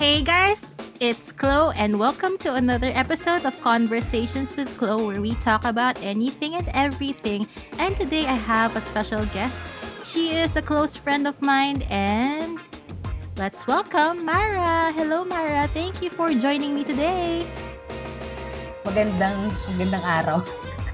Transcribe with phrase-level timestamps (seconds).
[0.00, 5.36] Hey guys, it's Chloe, and welcome to another episode of Conversations with Chloe, where we
[5.44, 7.44] talk about anything and everything.
[7.76, 9.60] And today I have a special guest.
[10.00, 12.56] She is a close friend of mine, and
[13.36, 14.88] let's welcome Mara.
[14.96, 15.68] Hello, Mara.
[15.76, 17.44] Thank you for joining me today.
[18.88, 20.38] Magandang, magandang araw.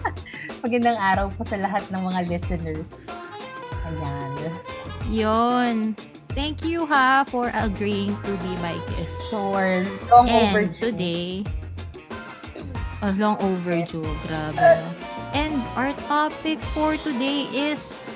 [0.67, 3.07] magandang araw po sa lahat ng mga listeners.
[3.87, 4.35] Ayan.
[5.07, 5.95] Yon.
[6.37, 9.17] Thank you ha for agreeing to be my guest.
[9.33, 9.89] Sure.
[10.13, 10.81] Long And overdue.
[10.85, 11.29] today,
[13.01, 14.05] a long overdue.
[14.29, 14.61] Grabe.
[14.61, 14.93] No?
[15.33, 18.13] And our topic for today is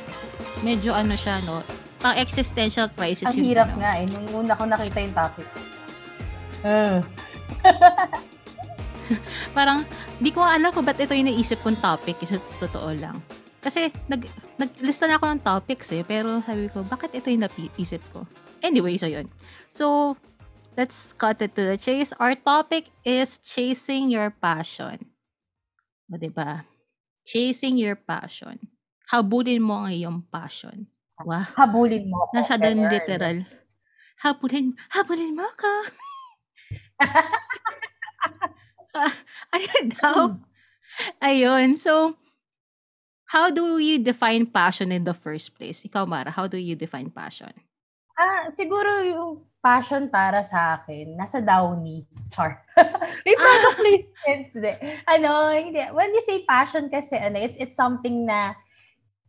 [0.60, 1.64] medyo ano siya, no?
[2.00, 3.56] Pang existential crisis Ang yun.
[3.56, 3.80] hirap ano.
[3.80, 4.04] nga eh.
[4.04, 5.48] Nung una ko nakita yung topic.
[6.60, 7.00] Uh,
[9.56, 9.88] Parang,
[10.20, 12.20] di ko alam kung ba't ito yung naisip kong topic.
[12.20, 13.16] Isa totoo lang.
[13.60, 14.24] Kasi, nag,
[14.56, 16.00] naglista na ako ng topics eh.
[16.00, 18.24] Pero sabi ko, bakit ito yung naisip ko?
[18.64, 19.28] Anyway, so yun.
[19.68, 20.16] So,
[20.80, 22.16] let's cut it to the chase.
[22.16, 25.12] Our topic is chasing your passion.
[26.08, 26.64] O, diba?
[27.28, 28.72] Chasing your passion.
[29.12, 30.88] Habulin mo ang iyong passion.
[31.20, 31.44] Wow.
[31.52, 32.56] habulin mo ako.
[32.56, 32.88] Ganun.
[32.88, 33.44] literal.
[34.24, 35.72] Habulin, habulin mo ako.
[38.90, 39.14] Ah,
[39.54, 40.20] ano daw?
[41.22, 41.78] Ayun.
[41.78, 42.18] So,
[43.30, 45.86] how do you define passion in the first place?
[45.86, 47.54] Ikaw, Mara, how do you define passion?
[48.18, 52.10] Ah, siguro yung passion para sa akin, nasa Downy.
[52.34, 52.66] Char.
[53.24, 54.42] May product placement.
[54.50, 54.72] Hindi.
[55.06, 55.78] Ano, hindi.
[55.94, 58.58] When you say passion kasi, ano, it's, it's something na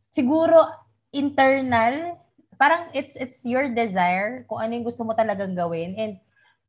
[0.09, 0.65] siguro
[1.13, 2.17] internal,
[2.57, 5.93] parang it's it's your desire kung ano yung gusto mo talagang gawin.
[5.93, 6.13] And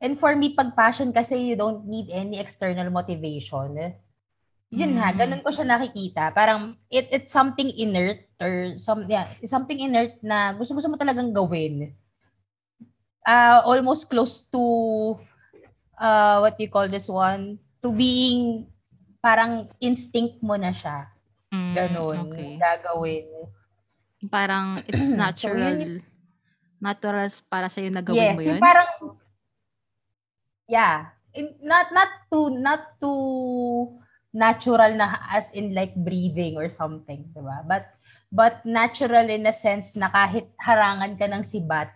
[0.05, 3.97] and for me, pag passion kasi, you don't need any external motivation.
[4.73, 5.19] Yun nga, Mm.
[5.20, 6.33] ganun ko siya nakikita.
[6.33, 11.92] Parang it it's something inert or some yeah, something inert na gusto-gusto mo talagang gawin.
[13.23, 14.58] Uh, almost close to
[16.01, 18.67] uh, what you call this one, to being
[19.20, 21.13] parang instinct mo na siya.
[21.52, 22.57] Mm, Ganun, Okay.
[22.58, 23.29] gagawin.
[24.27, 26.01] Parang it's So, natural.
[26.83, 28.58] natural para sa'yo na gawin yes, mo yun?
[28.58, 28.91] parang
[30.67, 34.02] yeah, In- not not too not too
[34.33, 37.63] natural na as in like breathing or something, 'di ba?
[37.69, 37.85] But
[38.33, 41.93] but natural in a sense na kahit harangan ka ng sibat,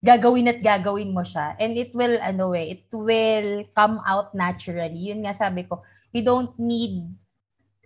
[0.00, 1.58] gagawin at gagawin mo siya.
[1.60, 5.12] And it will, ano eh, it will come out naturally.
[5.12, 5.84] Yun nga sabi ko,
[6.14, 7.10] you don't need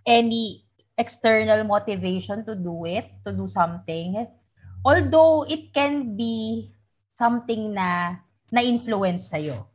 [0.07, 0.63] any
[0.95, 4.21] external motivation to do it, to do something.
[4.85, 6.71] Although it can be
[7.17, 8.21] something na
[8.53, 9.74] na-influence sa'yo.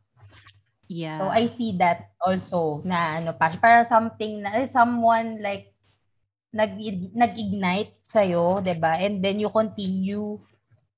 [0.89, 1.13] Yeah.
[1.13, 5.69] So I see that also na ano pa para something na someone like
[6.49, 6.73] nag
[7.13, 8.97] nag-ignite sa 'di ba?
[8.97, 10.41] And then you continue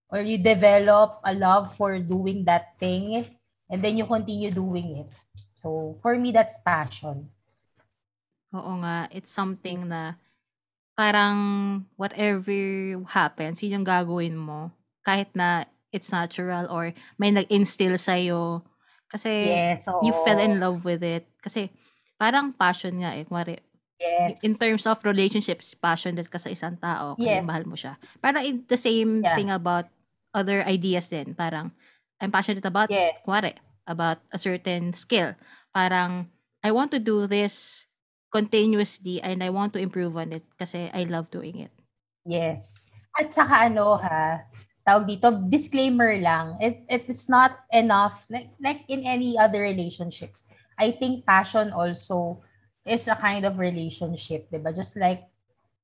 [0.08, 3.28] or you develop a love for doing that thing
[3.68, 5.12] and then you continue doing it.
[5.60, 7.28] So for me that's passion.
[8.56, 10.16] Oo nga, it's something na
[10.96, 11.40] parang
[11.96, 12.52] whatever
[13.12, 14.72] happens, yun yung gagawin mo.
[15.04, 18.64] Kahit na it's natural or may nag-instill sa'yo.
[19.12, 19.84] Kasi Yes.
[19.84, 21.28] So you fell in love with it.
[21.44, 21.68] Kasi
[22.16, 23.28] parang passion nga eh.
[23.28, 23.60] Kumari,
[24.02, 24.42] Yes.
[24.42, 27.46] in terms of relationships, passionate ka sa isang tao kasi Yes.
[27.46, 28.00] mahal mo siya.
[28.18, 29.36] Parang the same Yeah.
[29.38, 29.92] thing about
[30.34, 31.36] other ideas din.
[31.38, 31.76] Parang,
[32.18, 33.22] I'm passionate about, Yes.
[33.28, 33.54] kumari,
[33.86, 35.36] about a certain skill.
[35.76, 36.32] Parang,
[36.66, 37.86] I want to do this
[38.32, 41.74] continuously and I want to improve on it kasi I love doing it.
[42.26, 42.88] Yes.
[43.18, 44.48] At saka ano ha,
[44.82, 50.46] tawag dito, disclaimer lang, it, it it's not enough, like, like in any other relationships.
[50.78, 52.42] I think passion also
[52.86, 54.74] is a kind of relationship, di ba?
[54.74, 55.30] Just like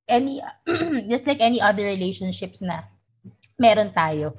[0.09, 0.41] any,
[1.11, 2.81] just like any other relationships na
[3.61, 4.33] meron tayo.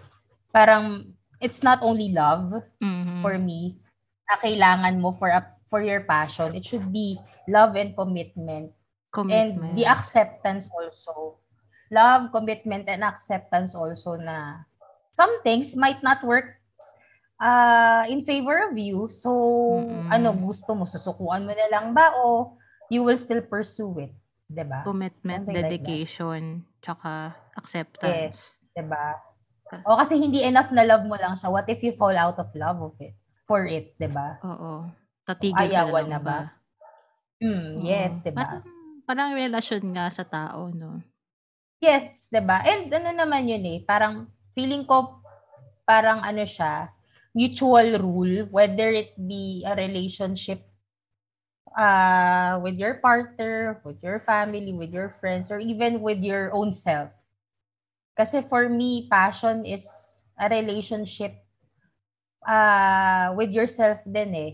[0.51, 2.51] Parang, it's not only love
[2.83, 3.23] Mhm.
[3.23, 3.79] for me
[4.27, 5.41] na kailangan mo for a,
[5.71, 6.51] for your passion.
[6.57, 7.15] It should be
[7.47, 8.75] love and commitment
[9.15, 9.63] Commitment.
[9.73, 11.39] and the acceptance also.
[11.89, 14.65] Love, commitment, and acceptance also na
[15.17, 16.61] some things might not work
[17.41, 19.09] uh, in favor of you.
[19.09, 20.13] So, Mm-mm.
[20.13, 22.55] ano, gusto mo, susukuan mo na lang ba o
[22.93, 24.13] you will still pursue it?
[24.49, 24.81] 'Di ba?
[24.81, 25.77] Commitment, Something like that.
[25.85, 26.43] dedication,
[26.81, 28.57] tsaka acceptance.
[28.73, 29.21] 'Di ba?
[29.85, 31.53] O kasi hindi enough na love mo lang siya.
[31.53, 33.13] What if you fall out of love of it?
[33.45, 34.41] For it, 'di ba?
[34.45, 34.89] Oo.
[35.29, 36.25] Tatigil ka na na ba?
[36.25, 36.39] ba?
[37.37, 37.85] Hmm, Oo.
[37.85, 38.49] yes, 'di ba?
[38.49, 38.63] Parang,
[39.05, 41.05] parang relasyon nga sa tao, no?
[41.79, 42.67] Yes, 'di ba?
[42.67, 45.23] And ano naman yun eh, parang feeling ko
[45.87, 46.91] parang ano siya,
[47.31, 50.67] mutual rule whether it be a relationship
[51.79, 56.75] uh with your partner, with your family, with your friends or even with your own
[56.75, 57.15] self.
[58.19, 59.87] Kasi for me, passion is
[60.35, 61.39] a relationship
[62.43, 64.53] uh, with yourself din eh.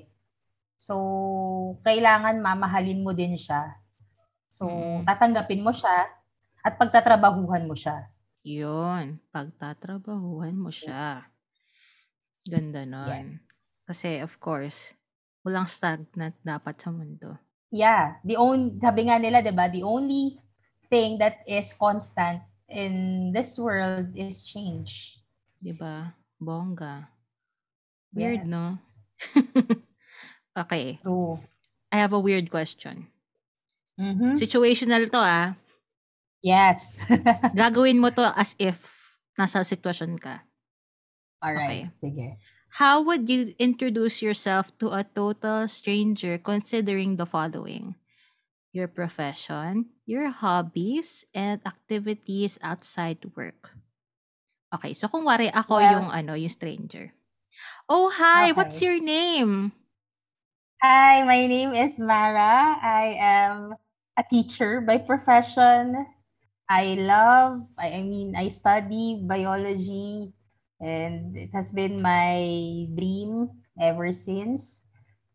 [0.77, 3.73] So, kailangan mamahalin mo din siya.
[4.53, 5.09] So, mm.
[5.09, 6.13] tatanggapin mo siya
[6.65, 8.09] at pagtatrabahuhan mo siya.
[8.41, 11.29] Yun, pagtatrabahuhan mo siya.
[12.49, 13.09] Ganda nun.
[13.09, 13.29] Yeah.
[13.85, 14.97] Kasi of course,
[15.45, 17.37] walang stagnant dapat sa mundo.
[17.69, 18.17] Yeah.
[18.25, 20.41] The only, sabi nga nila, di ba, the only
[20.89, 25.21] thing that is constant in this world is change.
[25.61, 26.17] Di ba?
[26.41, 27.13] Bongga.
[28.13, 28.53] Weird, yes.
[28.53, 28.65] no?
[30.65, 31.01] okay.
[31.05, 31.41] True.
[31.93, 33.09] I have a weird question.
[34.01, 34.37] Mm-hmm.
[34.37, 35.49] Situational to, ah.
[36.45, 37.01] Yes.
[37.57, 38.85] Gagawin mo to as if
[39.41, 40.45] nasa sitwasyon ka.
[41.41, 42.05] Alright, okay.
[42.05, 42.27] sige.
[42.77, 47.97] How would you introduce yourself to a total stranger considering the following?
[48.75, 53.79] Your profession, your hobbies, and activities outside work.
[54.75, 57.15] Okay, so kung wari ako well, yung ano, yung stranger.
[57.87, 58.59] Oh, hi, okay.
[58.59, 59.71] what's your name?
[60.83, 62.75] Hi, my name is Mara.
[62.83, 63.79] I am
[64.19, 66.11] a teacher by profession
[66.69, 70.33] I love, I, I mean, I study biology
[70.81, 72.41] and it has been my
[72.97, 73.51] dream
[73.81, 74.83] ever since.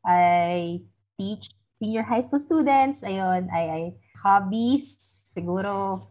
[0.05, 0.81] I
[1.19, 3.03] teach senior high school students.
[3.03, 3.81] Ayun, I, I
[4.23, 4.97] hobbies,
[5.35, 6.07] siguro,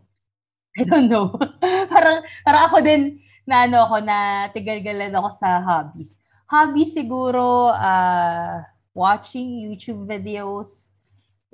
[0.78, 1.34] I don't know.
[1.92, 3.18] parang, parang ako din,
[3.48, 6.14] na ano ako, na tigalgalan ako sa hobbies.
[6.46, 8.62] Hobbies siguro, uh,
[8.94, 10.92] watching YouTube videos,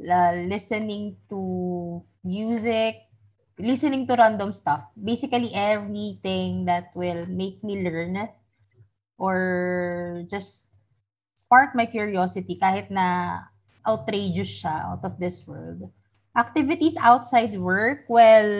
[0.02, 3.03] uh, listening to music,
[3.58, 4.84] listening to random stuff.
[4.96, 8.28] Basically, everything that will make me learn
[9.18, 10.68] or just
[11.34, 13.40] spark my curiosity kahit na
[13.86, 15.92] outrageous siya out of this world.
[16.34, 18.50] Activities outside work, well,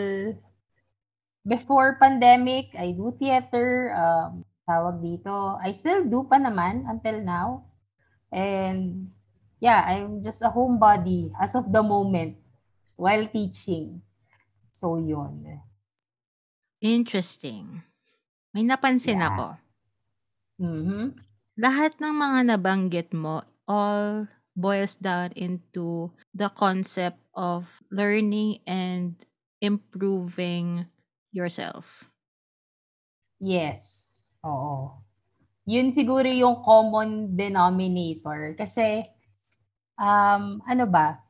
[1.42, 5.58] before pandemic, I do theater, um, tawag dito.
[5.60, 7.66] I still do pa naman until now.
[8.30, 9.10] And
[9.58, 12.38] yeah, I'm just a homebody as of the moment
[12.96, 14.02] while teaching.
[14.84, 15.64] So, yun.
[16.84, 17.80] Interesting.
[18.52, 19.32] May napansin yeah.
[19.32, 19.46] ako.
[20.60, 21.04] Mm-hmm.
[21.56, 29.16] Lahat ng mga nabanggit mo all boils down into the concept of learning and
[29.64, 30.92] improving
[31.32, 32.12] yourself.
[33.40, 34.12] Yes.
[34.44, 35.00] Oo.
[35.64, 38.52] Yun siguro yung common denominator.
[38.52, 39.00] Kasi,
[39.96, 41.24] um, ano ba,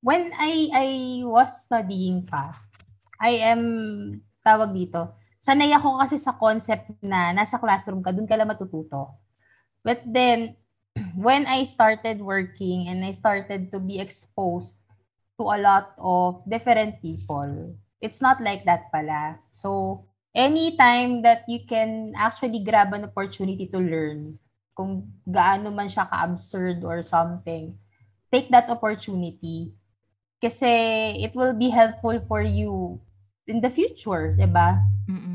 [0.00, 0.88] when I, I
[1.28, 2.65] was studying pa,
[3.20, 3.62] I am,
[4.44, 9.14] tawag dito, sanay ako kasi sa concept na nasa classroom ka, dun ka lang matututo.
[9.86, 10.58] But then,
[11.14, 14.82] when I started working and I started to be exposed
[15.38, 19.38] to a lot of different people, it's not like that pala.
[19.54, 20.04] So,
[20.34, 24.42] anytime that you can actually grab an opportunity to learn,
[24.76, 27.72] kung gaano man siya ka-absurd or something,
[28.28, 29.72] take that opportunity.
[30.36, 30.68] Kasi
[31.24, 33.00] it will be helpful for you
[33.46, 34.82] in the future, 'di ba?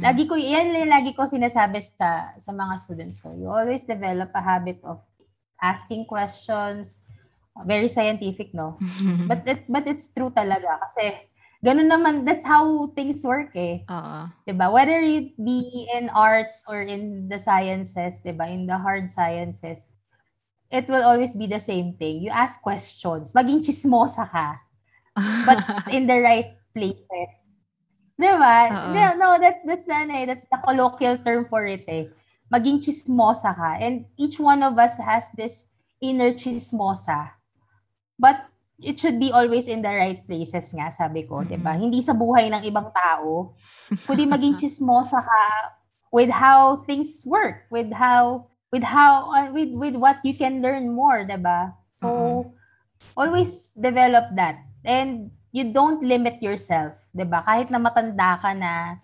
[0.04, 3.32] Lagi ko yan lagi ko sinasabi sa sa mga students ko.
[3.32, 5.00] You always develop a habit of
[5.64, 7.04] asking questions.
[7.68, 8.80] Very scientific, no?
[9.30, 11.16] but it, but it's true talaga kasi
[11.60, 13.84] ganun naman that's how things work eh.
[13.88, 14.28] Oo.
[14.44, 14.68] 'Di ba?
[14.72, 18.52] Whether you be in arts or in the sciences, 'di ba?
[18.52, 19.96] In the hard sciences,
[20.72, 22.24] it will always be the same thing.
[22.24, 24.60] You ask questions, maging chismosa ka.
[25.48, 25.60] but
[25.92, 27.51] in the right places.
[28.20, 28.94] Diba?
[28.94, 32.06] No, no, that's, that's, ano, eh, that's the colloquial term for it eh.
[32.54, 33.78] Maging chismosa ka.
[33.80, 37.32] And each one of us has this inner chismosa.
[38.20, 38.52] But
[38.82, 41.50] it should be always in the right places nga, sabi ko, mm-hmm.
[41.54, 41.74] 'di ba?
[41.78, 43.54] Hindi sa buhay ng ibang tao,
[44.10, 45.44] kundi maging chismosa ka
[46.10, 50.90] with how things work, with how with how uh, with with what you can learn
[50.90, 51.78] more, 'di ba?
[52.02, 52.50] So mm-hmm.
[53.16, 54.66] always develop that.
[54.82, 57.44] And you don't limit yourself 'di ba?
[57.44, 59.00] Kahit na matanda ka na,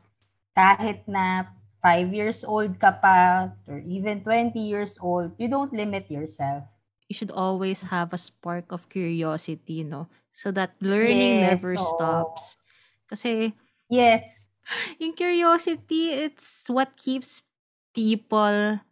[0.56, 1.52] kahit na
[1.84, 6.66] 5 years old ka pa, or even 20 years old, you don't limit yourself.
[7.08, 10.12] You should always have a spark of curiosity, no?
[10.36, 12.44] So that learning yes, never so, stops.
[13.08, 13.56] Kasi,
[13.88, 14.52] yes.
[15.00, 17.46] Yung curiosity, it's what keeps
[17.96, 18.84] people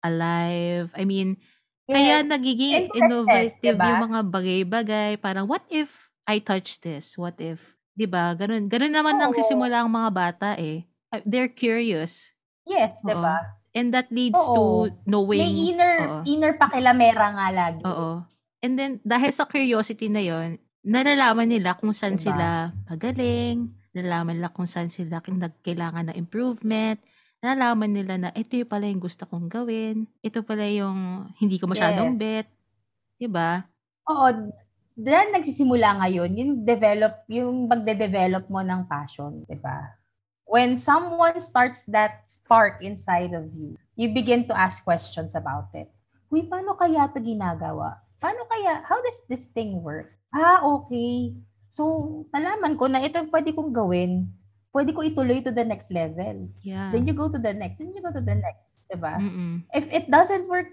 [0.00, 0.94] alive.
[0.96, 1.36] I mean,
[1.84, 1.92] yes.
[1.92, 3.84] kaya nagiging innovative diba?
[3.84, 5.12] yung mga bagay-bagay.
[5.20, 7.16] Parang, what if I touch this?
[7.16, 8.30] What if 'Di ba?
[8.38, 10.86] Ganun, ganun naman nang sisimula ang mga bata eh.
[11.26, 12.36] They're curious.
[12.68, 13.58] Yes, 'di ba?
[13.74, 14.54] And that leads Oo.
[14.54, 14.62] to
[15.08, 15.42] knowing.
[15.42, 16.20] May inner Oo.
[16.28, 17.82] inner pakilamera nga lagi.
[17.82, 18.22] Oo.
[18.62, 22.22] And then dahil sa curiosity na 'yon, nalalaman nila kung saan diba?
[22.22, 22.46] sila
[22.86, 25.18] magaling, nalalaman nila kung saan sila
[25.64, 26.98] kailangan ng improvement,
[27.42, 30.06] nalalaman nila na ito yung pala yung gusto kong gawin.
[30.22, 32.20] Ito pala yung hindi ko masyadong Yes.
[32.20, 32.46] bet.
[33.18, 33.66] 'Di ba?
[34.06, 34.26] Oo,
[34.98, 39.94] diyan nagsisimula ngayon yung develop, yung magde-develop mo ng passion, di ba?
[40.42, 45.86] When someone starts that spark inside of you, you begin to ask questions about it.
[46.34, 48.02] Uy, paano kaya ito ginagawa?
[48.18, 50.10] Paano kaya, how does this thing work?
[50.34, 51.38] Ah, okay.
[51.70, 54.34] So, nalaman ko na ito pwede kong gawin.
[54.74, 56.50] Pwede ko ituloy to the next level.
[56.66, 56.90] Yeah.
[56.90, 59.14] Then you go to the next, then you go to the next, di ba?
[59.70, 60.68] If it doesn't work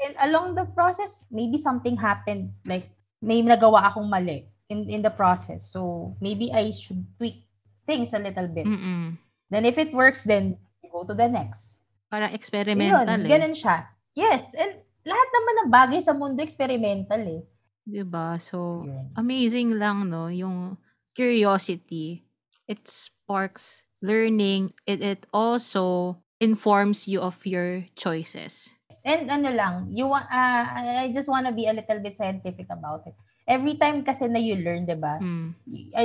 [0.00, 5.12] in, along the process, maybe something happened, like may nagawa akong mali in, in the
[5.12, 5.70] process.
[5.72, 7.46] So maybe I should tweak
[7.86, 8.66] things a little bit.
[8.66, 9.18] Mm-mm.
[9.50, 10.58] Then if it works, then
[10.90, 11.86] go to the next.
[12.10, 13.28] Parang Yun, experimental eh.
[13.28, 13.90] ganun siya.
[14.16, 17.42] Yes, and lahat naman ng bagay sa mundo experimental eh.
[17.86, 18.38] 'Di ba?
[18.42, 19.14] So, Yun.
[19.14, 20.78] amazing lang no yung
[21.14, 22.26] curiosity.
[22.66, 24.74] It sparks learning.
[24.86, 28.75] It it also informs you of your choices.
[29.06, 30.64] And ano lang, you want, uh,
[31.02, 33.14] I just want to be a little bit scientific about it.
[33.46, 35.18] Every time kasi na you learn, di ba?
[35.22, 35.54] Mm.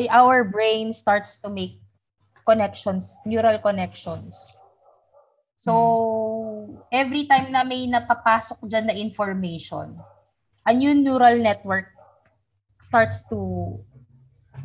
[0.09, 1.77] our brain starts to make
[2.45, 4.57] connections, neural connections.
[5.53, 9.93] So, every time na may napapasok dyan na information,
[10.65, 11.93] a new neural network
[12.81, 13.77] starts to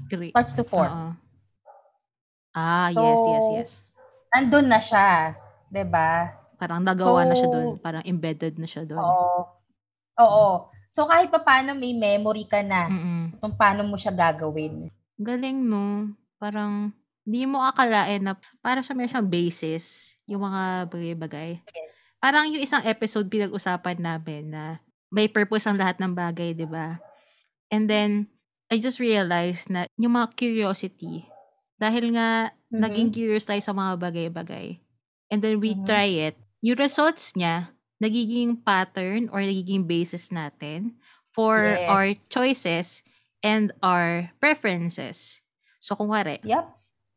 [0.08, 0.32] Great.
[0.32, 0.88] starts to form.
[0.88, 1.08] Oo.
[2.56, 3.70] Ah, So, yes, yes, yes.
[4.32, 5.36] Andun na siya,
[5.68, 6.32] 'di ba?
[6.56, 7.68] Parang nagawa na siya So, doon.
[7.80, 9.00] Parang embedded na siya doon.
[9.00, 9.40] Oo.
[10.16, 10.48] Oo.
[10.88, 13.36] So kahit pa paano may memory ka na Mm-mm.
[13.36, 14.88] kung paano mo siya gagawin.
[15.20, 16.12] Galing, no?
[16.40, 18.32] Parang, di mo akalain na
[18.64, 21.60] para siya may siyang basis, yung mga bagay-bagay.
[22.16, 24.80] Parang yung isang episode pinag-usapan namin na
[25.12, 26.96] may purpose ang lahat ng bagay, di ba?
[27.68, 28.32] And then,
[28.72, 31.28] I just realized na yung mga curiosity,
[31.76, 32.80] dahil nga Mhm.
[32.80, 34.80] naging curious tayo sa mga bagay-bagay,
[35.28, 35.84] and then we Mhm.
[35.84, 36.36] try it,
[36.66, 37.70] yung results niya,
[38.02, 40.98] nagiging pattern or nagiging basis natin
[41.30, 42.26] for our Yes.
[42.26, 42.86] choices
[43.46, 45.46] and our preferences.
[45.78, 46.64] So, kung wari, Yep.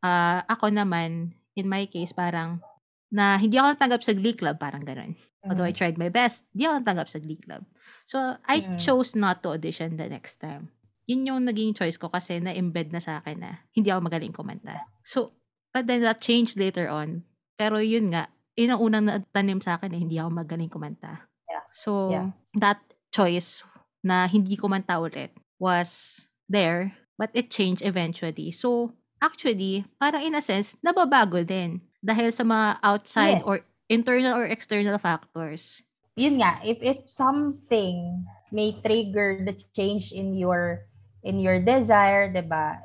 [0.06, 2.62] ah, ako naman, in my case, parang,
[3.10, 5.18] na hindi ako natanggap sa Glee Club, parang ganun.
[5.42, 7.66] Although I tried my best, hindi ako natanggap sa Glee Club.
[8.06, 8.78] So, I Mm.
[8.78, 10.70] chose not to audition the next time.
[11.10, 14.86] Yun yung naging choice ko kasi na-embed na sa akin na hindi ako magaling kumanta.
[15.02, 15.34] So,
[15.74, 17.26] but then that changed later on.
[17.58, 21.28] Pero yun nga, yun ang unang natanim sa akin eh, hindi ako magaling kumanta.
[21.50, 21.64] Yeah.
[21.70, 22.26] So, Yeah.
[22.58, 22.80] that
[23.14, 23.62] choice
[24.02, 28.50] na hindi kumanta ulit was there, but it changed eventually.
[28.50, 31.82] So, actually, parang in a sense, nababago din.
[32.00, 33.44] Dahil sa mga outside Yes.
[33.44, 33.60] or
[33.92, 35.84] internal or external factors.
[36.18, 40.84] yun nga, if if something may trigger the change in your
[41.24, 42.82] in your desire, 'di ba?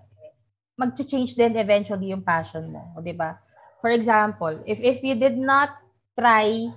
[0.78, 3.40] Mag-change din eventually yung passion mo, 'di ba?
[3.86, 5.78] For example, if if you did not
[6.18, 6.74] try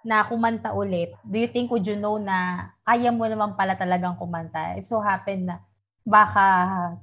[0.00, 4.16] na kumanta ulit, do you think would you know na kaya mo naman pala talagang
[4.16, 4.72] kumanta?
[4.72, 5.60] It so happened na
[6.00, 6.48] baka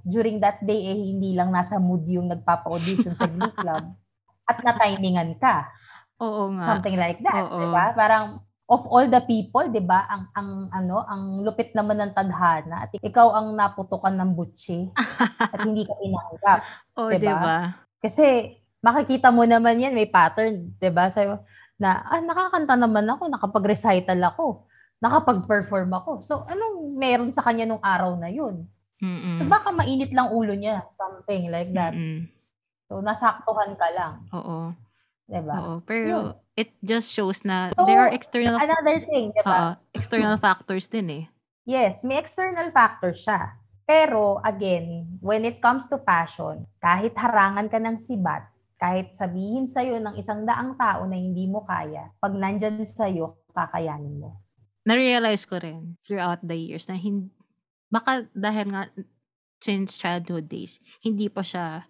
[0.01, 3.93] during that day eh hindi lang nasa mood yung nagpapa-audition sa Glee Club
[4.49, 5.69] at na-timingan ka
[6.17, 6.73] Oo nga.
[6.73, 7.61] something like that, Oo.
[7.61, 7.93] 'di ba?
[7.93, 10.09] Parang of all the people, 'di ba?
[10.09, 14.89] Ang ang ano, ang lupit naman ng tadhana at ikaw ang naputukan ng butsi
[15.53, 16.59] at hindi ka tinanggap.
[16.97, 17.21] Oo, diba?
[17.21, 17.57] di ba?
[18.01, 21.07] Kasi makikita mo naman 'yan, may pattern, 'di ba?
[21.07, 21.39] Sa
[21.79, 24.67] na ah, nakakanta naman ako, nakapag-recital ako,
[24.99, 26.11] nakapag-perform ako.
[26.27, 28.67] So anong meron sa kanya nung araw na 'yun?
[28.99, 29.39] Mm-mm.
[29.39, 31.95] So baka mainit lang ulo niya, something like that.
[31.95, 32.27] Mm-mm.
[32.91, 34.75] So nasaktuhan ka lang, Oo.
[35.31, 35.53] 'di ba?
[35.63, 35.73] Oo.
[35.87, 39.49] Pero it just shows na So, there are external Another thing, 'di ba?
[39.49, 41.25] Oo, external factors din eh.
[41.63, 43.55] Yes, may external factors siya.
[43.83, 48.52] Pero again, when it comes to passion, kahit harangan ka ng sibat,
[48.83, 54.19] kahit sabihin sa'yo ng isang daang tao na hindi mo kaya, pag nandyan sa'yo, kakayanin
[54.19, 54.43] mo.
[54.83, 57.31] Na-realize ko rin throughout the years na hindi,
[57.87, 58.91] baka dahil nga
[59.63, 61.87] since childhood days, hindi pa siya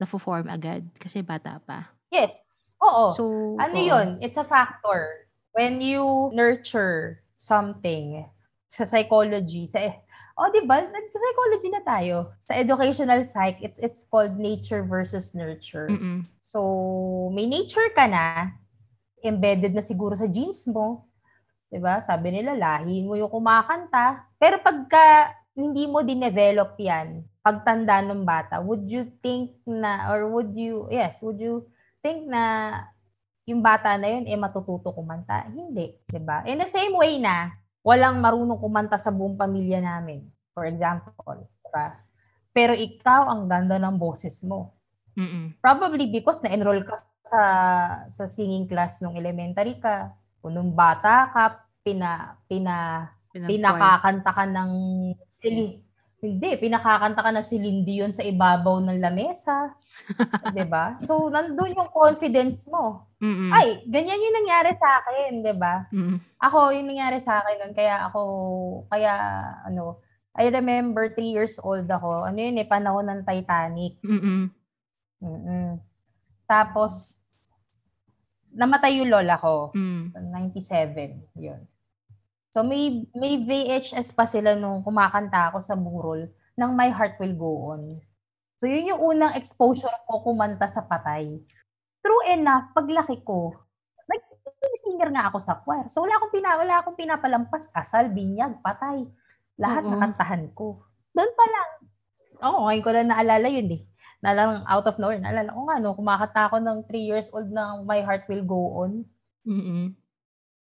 [0.00, 1.92] na-form agad kasi bata pa.
[2.08, 2.40] Yes.
[2.80, 3.12] Oo.
[3.12, 3.24] So,
[3.60, 3.84] ano oo.
[3.92, 4.16] yun?
[4.24, 5.28] It's a factor.
[5.52, 8.24] When you nurture something
[8.64, 9.92] sa psychology, sa
[10.40, 10.80] oh, di ba?
[10.80, 12.32] Nag-psychology na tayo.
[12.40, 15.92] Sa educational psych, it's it's called nature versus nurture.
[15.92, 16.24] Mm-mm.
[16.48, 18.56] So, may nature ka na,
[19.20, 21.04] embedded na siguro sa genes mo.
[21.68, 22.00] 'Di ba?
[22.00, 24.26] Sabi nila, lahi mo yung kumakanta.
[24.40, 30.56] Pero pagka hindi mo dinevelop yan, pagtanda ng bata, would you think na, or would
[30.56, 31.68] you, yes, would you
[32.00, 32.72] think na
[33.44, 35.46] yung bata na yun, eh, matututo kumanta?
[35.52, 36.42] Hindi, 'di ba?
[36.48, 40.28] In the same way na, walang marunong kumanta sa buong pamilya namin.
[40.52, 42.00] For example, 'di ba?
[42.50, 44.74] Pero ikaw, ang ganda ng boses mo
[45.18, 45.54] Mm-mm.
[45.58, 46.96] probably because na-enroll ka
[47.26, 47.42] sa
[48.08, 50.14] sa singing class nung elementary ka,
[50.46, 51.44] nung bata ka,
[51.84, 53.06] pina, pina,
[53.44, 54.70] pinakakanta ka ng
[55.28, 55.82] sili.
[56.20, 59.72] Hindi, pinakakanta ka na si Dion sa ibabaw ng lamesa.
[60.68, 61.00] ba?
[61.00, 63.08] So nandoon yung confidence mo.
[63.24, 63.48] Mm-mm.
[63.52, 65.88] Ay, ganyan yung nangyari sa akin, ba?
[65.88, 66.20] Mm-mm.
[66.36, 68.20] Ako yung nangyari sa akin noon kaya ako
[68.92, 69.12] kaya
[69.64, 70.04] ano,
[70.36, 72.28] I remember three years old ako.
[72.28, 73.98] Ano yun eh, panahon ng Titanic.
[74.04, 74.52] Mm-mm.
[75.20, 75.80] Mm-mm.
[76.46, 77.22] Tapos,
[78.54, 79.70] namatay yung lola ko.
[79.74, 80.14] Mm.
[80.14, 81.60] 97, yun.
[82.50, 86.26] So, may, may VHS pa sila nung kumakanta ako sa burol
[86.58, 87.82] ng My Heart Will Go On.
[88.58, 91.38] So, yun yung unang exposure ko kumanta sa patay.
[92.02, 93.54] True enough, paglaki ko,
[94.60, 95.88] nag-singer nga ako sa choir.
[95.88, 97.72] So, wala akong, pina, wala akong pinapalampas.
[97.72, 99.08] Kasal, binyag, patay.
[99.56, 99.92] Lahat Oo.
[99.96, 100.84] nakantahan ko.
[101.16, 101.70] Doon pa lang.
[102.40, 103.82] Oo, ngayon ko lang naalala yun eh.
[104.20, 107.88] Naalala, out of nowhere, naalala ko nga, no, kumakanta ako ng 3 years old ng
[107.88, 108.92] My Heart Will Go On.
[109.48, 109.96] Mm-mm.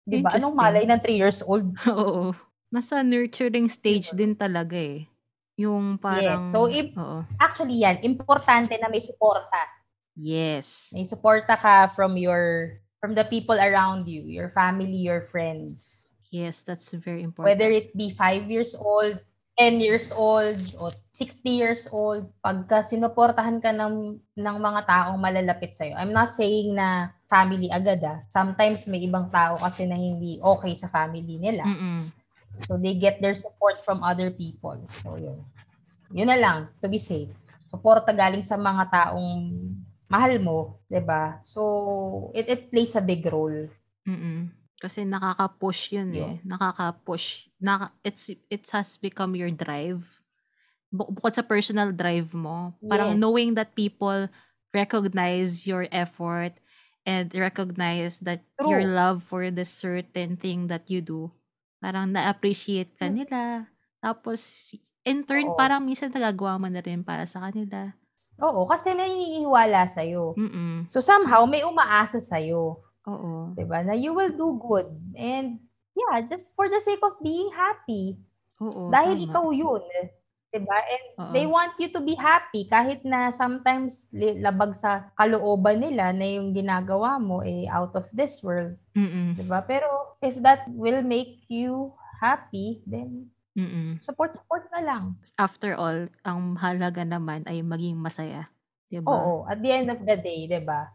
[0.03, 0.35] Di ba?
[0.35, 1.71] Anong malay ng 3 years old?
[1.91, 2.35] Oo.
[2.73, 5.07] Nasa nurturing stage din talaga eh.
[5.61, 6.49] Yung parang...
[6.49, 6.51] Yes.
[6.51, 7.23] So, if- Oo.
[7.39, 9.63] Actually yan, importante na may suporta.
[10.17, 10.91] Yes.
[10.93, 16.07] May suporta ka from your from the people around you, your family, your friends.
[16.31, 17.51] Yes, that's very important.
[17.51, 19.19] Whether it be 5 years old,
[19.59, 25.77] 10 years old, o 60 years old, pagka sinuportahan ka ng, ng mga taong malalapit
[25.77, 25.93] sa'yo.
[26.01, 28.19] I'm not saying na family agad ah.
[28.33, 31.69] Sometimes may ibang tao kasi na hindi okay sa family nila.
[31.69, 32.01] Mm-mm.
[32.69, 34.77] So they get their support from other people.
[34.93, 35.41] So yun.
[36.13, 37.33] Yun na lang, to be safe.
[37.73, 39.49] Suporta galing sa mga taong
[40.13, 41.41] mahal mo, 'di ba?
[41.49, 43.73] So it it plays a big role.
[44.05, 44.53] Mm-mm.
[44.83, 46.35] Kasi nakaka-push yun eh.
[46.43, 47.47] Nakaka-push.
[47.63, 50.19] Naka, it's, it has become your drive.
[50.91, 53.23] Bu- bukod sa personal drive mo, parang Yes.
[53.23, 54.27] knowing that people
[54.75, 56.59] recognize your effort
[57.07, 58.75] and recognize that True.
[58.75, 61.31] your love for the certain thing that you do,
[61.79, 63.71] parang na-appreciate ka nila.
[64.03, 64.75] Tapos,
[65.07, 65.57] in turn, Oo.
[65.57, 67.95] parang minsan nagagawa mo na rin para sa kanila.
[68.43, 70.35] Oo, kasi may iiwala sa'yo.
[70.35, 70.91] Mm-mm.
[70.91, 73.53] So somehow may umaasa sa'yo, Oo.
[73.57, 73.83] 'di ba?
[73.83, 74.89] Na you will do good.
[75.19, 75.59] And
[75.93, 78.19] yeah, just for the sake of being happy.
[78.63, 78.89] Oo.
[78.91, 79.25] Dahil tama.
[79.27, 79.83] ikaw 'yun.
[80.53, 80.77] 'Di ba?
[80.79, 81.33] And Oo.
[81.35, 86.53] they want you to be happy kahit na sometimes labag sa kalooban nila na yung
[86.55, 89.35] ginagawa mo eh out of this world, Mm-mm.
[89.35, 89.65] 'di ba?
[89.65, 91.91] Pero if that will make you
[92.23, 93.99] happy, then Mm-mm.
[94.01, 95.05] support support na lang.
[95.37, 98.49] after all, ang mahalaga naman ay maging masaya.
[98.89, 99.11] 'Di ba?
[99.11, 100.89] Oo, at the end of the day, 'di ba?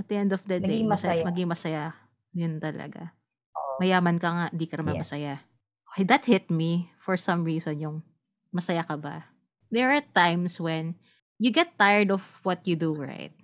[0.00, 1.20] At the end of the day, Maging masaya.
[1.20, 1.28] masaya.
[1.28, 1.84] maging masaya.
[2.32, 3.12] Yun talaga.
[3.52, 3.76] Oo.
[3.84, 5.12] Mayaman ka nga, di ka naman Yes.
[5.12, 5.44] masaya.
[5.92, 8.00] Okay, that hit me for some reason yung
[8.48, 9.28] masaya ka ba?
[9.68, 10.96] There are times when
[11.36, 13.34] you get tired of what you do, right?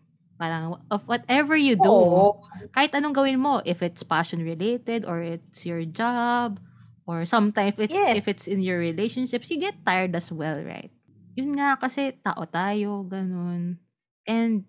[0.41, 2.41] Parang of whatever you do, Oo.
[2.73, 6.57] kahit anong gawin mo, if it's passion related or it's your job
[7.05, 8.17] or sometimes it's Yes.
[8.17, 10.93] if it's in your relationships, you get tired as well, right?
[11.37, 13.77] Yun nga kasi tao tayo, ganun.
[14.25, 14.65] And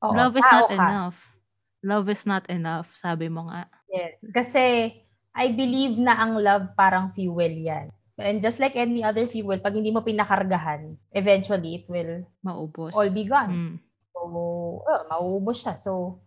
[0.00, 0.76] Oo, love is tao not ka.
[0.76, 1.18] enough.
[1.80, 3.68] Love is not enough, sabi mo nga.
[3.88, 4.20] Yes.
[4.20, 4.94] Kasi
[5.32, 7.88] I believe na ang love parang fuel yan.
[8.20, 12.92] And just like any other fuel, pag hindi mo pinakargahan, eventually it will Maubos.
[12.92, 13.48] all be gone.
[13.48, 13.74] Mm.
[14.12, 14.20] So,
[14.84, 15.80] uh, mauubos siya.
[15.80, 16.20] So,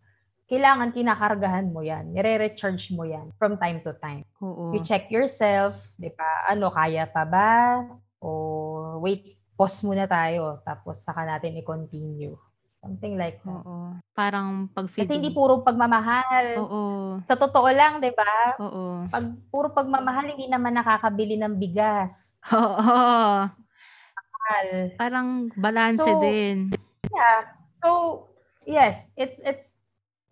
[0.50, 2.10] kailangan kinakargahan mo yan.
[2.18, 4.26] Nire-recharge mo yan from time to time.
[4.42, 4.74] Oo.
[4.74, 6.50] You check yourself, di ba?
[6.50, 7.86] Ano, kaya pa ba?
[8.18, 10.66] O wait, pause muna tayo.
[10.66, 12.34] Tapos saka natin i-continue.
[12.84, 13.64] Something like that.
[13.64, 13.96] Oo.
[14.12, 16.60] Parang pag Kasi hindi puro pagmamahal.
[16.60, 16.84] Oo.
[17.24, 18.60] Sa totoo lang, di ba?
[18.60, 19.08] Oo.
[19.08, 22.44] Pag puro pagmamahal, hindi naman nakakabili ng bigas.
[22.52, 23.48] Oo.
[24.20, 24.68] Mahal.
[25.00, 26.76] Parang balanse So, din.
[27.08, 27.40] Yeah.
[27.80, 27.90] So,
[28.68, 29.80] yes, it's it's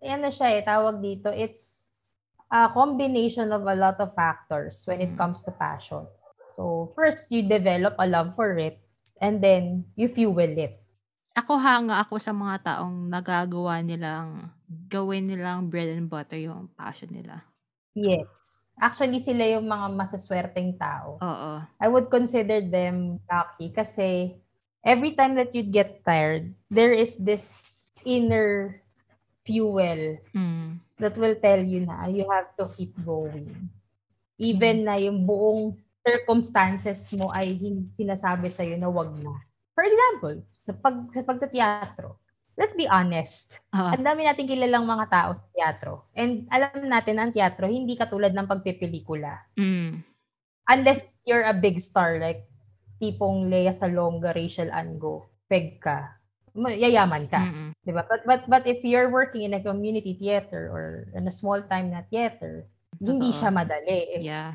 [0.04, 1.88] ano siya eh, tawag dito, it's
[2.52, 5.16] a combination of a lot of factors when it Mm.
[5.16, 6.04] comes to passion.
[6.52, 8.76] So, first you develop a love for it
[9.24, 10.81] and then you fuel it.
[11.32, 17.08] Ako hanga ako sa mga taong nagagawa nilang gawin nilang bread and butter yung passion
[17.08, 17.40] nila.
[17.96, 18.28] Yes.
[18.76, 21.16] Actually, sila yung mga masaswerteng tao.
[21.20, 21.52] Oo.
[21.80, 24.36] I would consider them lucky kasi
[24.84, 27.68] every time that you get tired, there is this
[28.04, 28.80] inner
[29.44, 30.80] fuel Mm.
[31.00, 33.72] that will tell you na you have to keep going.
[34.36, 37.56] Even na yung buong circumstances mo ay
[37.94, 39.32] sinasabi sa'yo na wag na.
[39.72, 42.20] For example, sa, pag, sa pagtateatro,
[42.54, 43.60] let's be honest.
[43.72, 45.92] Ah, Ang dami nating kilalang mga tao sa teatro.
[46.12, 49.48] And alam natin ang teatro, hindi katulad ng pagpipelikula.
[49.56, 50.04] mm.
[50.62, 52.46] Unless you're a big star like
[53.02, 56.22] tipong Lea Salonga, Rachel Ango, Peg ka.
[56.54, 57.42] yayaman ka.
[57.42, 57.74] Mm-mm.
[57.82, 58.06] 'di ba?
[58.06, 61.90] But but but if you're working in a community theater or in a small time
[61.90, 62.70] na theater,
[63.02, 63.38] hindi Totoo.
[63.42, 64.22] siya madali.
[64.22, 64.54] Yeah.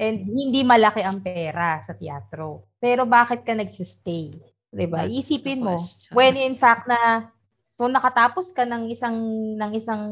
[0.00, 2.64] And hindi malaki ang pera sa teatro.
[2.80, 4.32] Pero bakit ka nagsistay?
[4.72, 5.04] 'Di ba?
[5.04, 5.76] That's Isipin mo
[6.16, 7.28] when in fact na
[7.76, 9.16] kung nakatapos ka ng isang
[9.60, 10.04] ng isang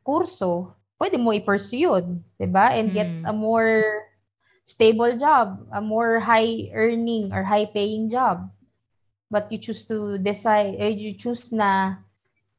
[0.00, 2.72] kurso, pwede mo i-pursue yun, 'di ba?
[2.72, 3.28] And get Mm.
[3.28, 3.72] a more
[4.64, 8.48] stable job, a more high earning or high paying job.
[9.28, 12.00] But you choose to decide, eh, you choose na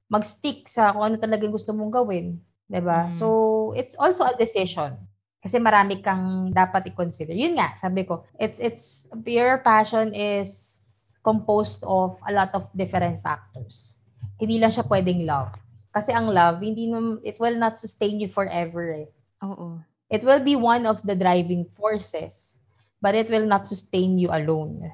[0.06, 2.38] mag-stick sa kung ano talaga gusto mong gawin,
[2.70, 3.10] 'di ba?
[3.10, 3.14] Mm.
[3.14, 3.26] So,
[3.74, 5.02] it's also a decision.
[5.46, 7.38] Kasi marami kang dapat i-consider.
[7.38, 10.82] Yun nga, sabi ko, it's it's your passion is
[11.22, 14.02] composed of a lot of different factors.
[14.42, 15.54] Hindi lang siya pwedeng love.
[15.94, 16.90] Kasi ang love, hindi
[17.22, 19.06] it will not sustain you forever.
[19.06, 19.08] Eh.
[19.46, 19.78] Oo.
[20.10, 22.58] It will be one of the driving forces,
[22.98, 24.90] but it will not sustain you alone.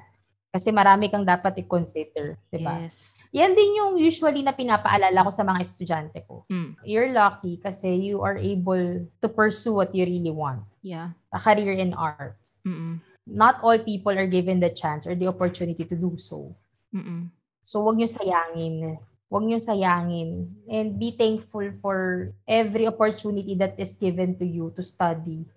[0.52, 2.84] Kasi marami kang dapat i-consider, 'di ba?
[2.84, 3.16] Yes.
[3.32, 6.44] Yan din yung usually na pinapaalala ko sa mga estudyante ko.
[6.52, 6.76] Mm.
[6.84, 11.16] You're lucky kasi you are able to pursue what you really want, Yeah.
[11.32, 12.60] a career in arts.
[12.68, 13.00] Mm-mm.
[13.24, 16.52] Not all people are given the chance or the opportunity to do so.
[16.92, 17.32] Mm-mm.
[17.64, 19.00] So wag niyo sayangin.
[19.32, 24.84] Wag niyo sayangin and be thankful for every opportunity that is given to you to
[24.84, 25.48] study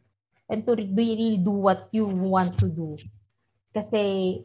[0.47, 2.95] and to really do what you want to do.
[3.75, 4.39] Kasi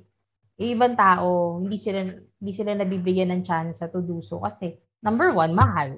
[0.59, 2.11] yung ibang tao, hindi sila
[2.41, 4.75] hindi sila nabibigyan ng chance to do so kasi
[5.05, 5.93] number one, mahal.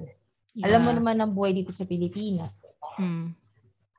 [0.61, 0.99] Alam mo Yeah.
[0.99, 2.61] naman ang buhay dito sa Pilipinas.
[2.99, 3.33] Mm.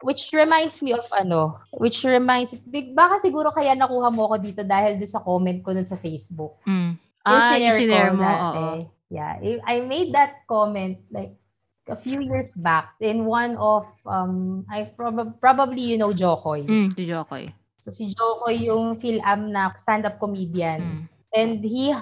[0.03, 4.61] Which reminds me of ano, which reminds, big- baka siguro kaya nakuha mo ako dito
[4.61, 6.59] dahil doon sa comment ko dun sa Facebook.
[6.67, 6.99] Mm.
[7.23, 8.19] Ah, yung shinare mo.
[8.19, 8.43] dati.
[8.43, 8.65] Oo.
[9.07, 11.39] Yeah, I- made that comment like
[11.87, 16.67] a few years back in one of, um, I prob- probably you know Jokoy.
[16.67, 17.47] Mm, si Jokoy.
[17.79, 20.79] So si Jokoy yung Phil-Am na stand-up comedian.
[20.83, 21.01] Mm.
[21.33, 21.95] And he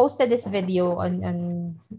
[0.00, 1.38] posted this video on on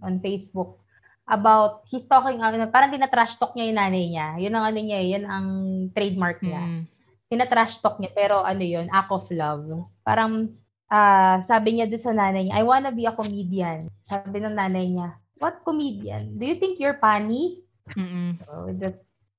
[0.02, 0.82] on Facebook
[1.30, 4.28] about he's talking ano, parang tinatrash talk niya yung nanay niya.
[4.42, 5.48] Yun ang ano niya, eh, yun ang
[5.94, 6.64] trademark niya.
[6.66, 6.82] Mm.
[7.30, 9.86] Tinatrash talk niya pero ano yun, act of love.
[10.02, 10.50] Parang
[10.90, 13.94] ah, sabi niya doon sa nanay niya, I wanna be a comedian.
[14.10, 16.42] Sabi ng nanay niya, what comedian?
[16.42, 17.62] Do you think you're funny?
[17.94, 18.42] Mm-mm.
[18.42, 18.92] So, with the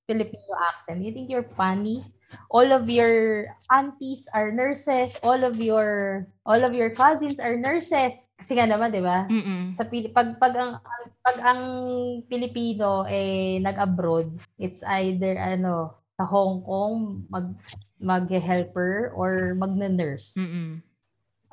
[0.07, 2.07] Filipino accent, you think you're funny?
[2.49, 8.29] All of your aunties are nurses, all of your all of your cousins are nurses.
[8.37, 9.25] Kasi nga naman, 'di ba?
[9.27, 9.73] Mm-mm.
[9.73, 10.73] Sa Pili- pag pag ang
[11.23, 11.63] pag ang
[12.27, 17.57] Pilipino eh nag-abroad, it's either ano sa Hong Kong mag
[17.97, 20.37] mag-helper or mag-nurse.
[20.37, 20.83] Mm-mm.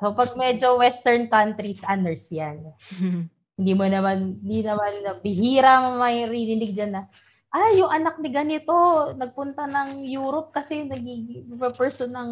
[0.00, 2.60] So pag medyo western countries, ah, nurse 'yan.
[3.60, 7.04] Hindi mo naman, hindi naman, na- bihira mo may rinig dyan na,
[7.50, 8.74] ah, yung anak ni ganito,
[9.18, 12.30] nagpunta ng Europe kasi nagiging person ng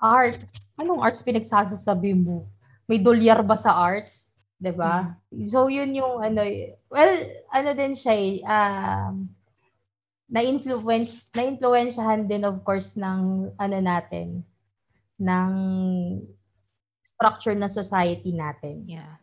[0.00, 0.40] art.
[0.76, 2.48] Anong arts pinagsasasabi mo?
[2.84, 4.40] May dolyar ba sa arts?
[4.60, 5.16] 'Di ba?
[5.48, 6.44] So, yun yung, ano,
[6.92, 7.12] well,
[7.48, 9.24] ano din siya, eh, um,
[10.28, 14.44] na-influence, na-influensyahan din, of course, ng, ano natin,
[15.16, 15.52] ng
[17.00, 18.84] structure na society natin.
[18.84, 19.16] Yeah.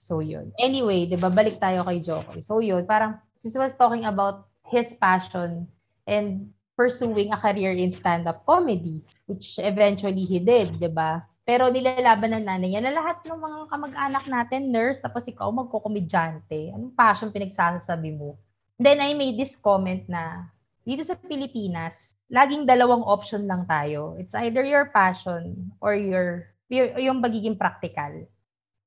[0.00, 0.56] So yun.
[0.56, 2.40] Anyway, 'di ba balik tayo kay Jokoy.
[2.40, 5.68] So yun, parang this was talking about his passion
[6.08, 11.28] and pursuing a career in stand-up comedy, which eventually he did, 'di ba?
[11.44, 16.72] Pero nilalaban ng nanay niya na lahat ng mga kamag-anak natin, nurse, tapos ikaw magkukomedyante.
[16.72, 18.40] Anong passion pinagsasabi mo?
[18.80, 20.48] Then I made this comment na
[20.80, 24.16] dito sa Pilipinas, laging dalawang option lang tayo.
[24.16, 28.30] It's either your passion or your, your yung magiging practical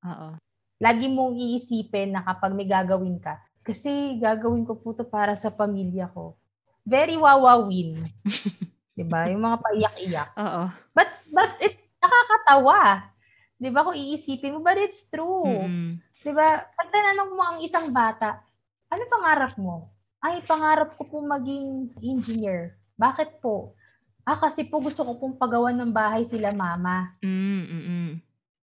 [0.04, 0.36] Oo.
[0.84, 5.48] Lagi mong iisipin na kapag may gagawin ka, kasi gagawin ko po to para sa
[5.48, 6.36] pamilya ko.
[6.84, 8.04] Very wawawin.
[9.00, 9.32] 'Di ba?
[9.32, 10.30] Yung mga paiyak-iyak.
[10.36, 10.64] Oo.
[10.92, 13.08] But but it's nakakatawa.
[13.56, 15.48] 'Di ba kung iisipin mo, but it's true.
[15.48, 16.04] Mm-mm.
[16.20, 16.68] 'Di ba?
[16.68, 18.44] Pag tinanong mo ang isang bata,
[18.92, 19.88] ano pangarap mo?
[20.20, 22.76] Ay, pangarap ko po maging engineer.
[23.00, 23.76] Bakit po?
[24.24, 28.24] Ah, kasi po gusto ko pong pagawan ng bahay sila mama Mm-mm.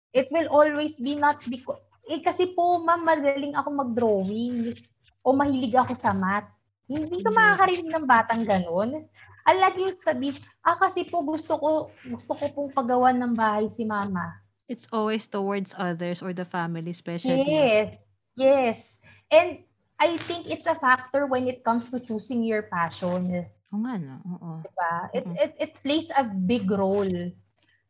[0.10, 4.76] it will always be not because eh kasi po ma'am magaling ako mag-drawing
[5.24, 6.52] o mahilig ako sa math.
[6.88, 7.40] Hindi ka Hindi.
[7.40, 9.08] makakarinig ng batang ganun.
[9.44, 11.70] Ang lagi yung sabi, ah kasi po gusto ko
[12.08, 14.40] gusto ko pong pagawan ng bahay si mama.
[14.68, 17.44] It's always towards others or the family especially.
[17.44, 18.08] Yes.
[18.36, 18.80] Yes.
[19.28, 19.64] And
[20.00, 23.48] I think it's a factor when it comes to choosing your passion.
[23.72, 24.20] Oo nga no.
[24.24, 24.52] Oo.
[24.64, 24.94] Diba?
[25.12, 25.36] It, Mm-mm.
[25.40, 27.32] it, it plays a big role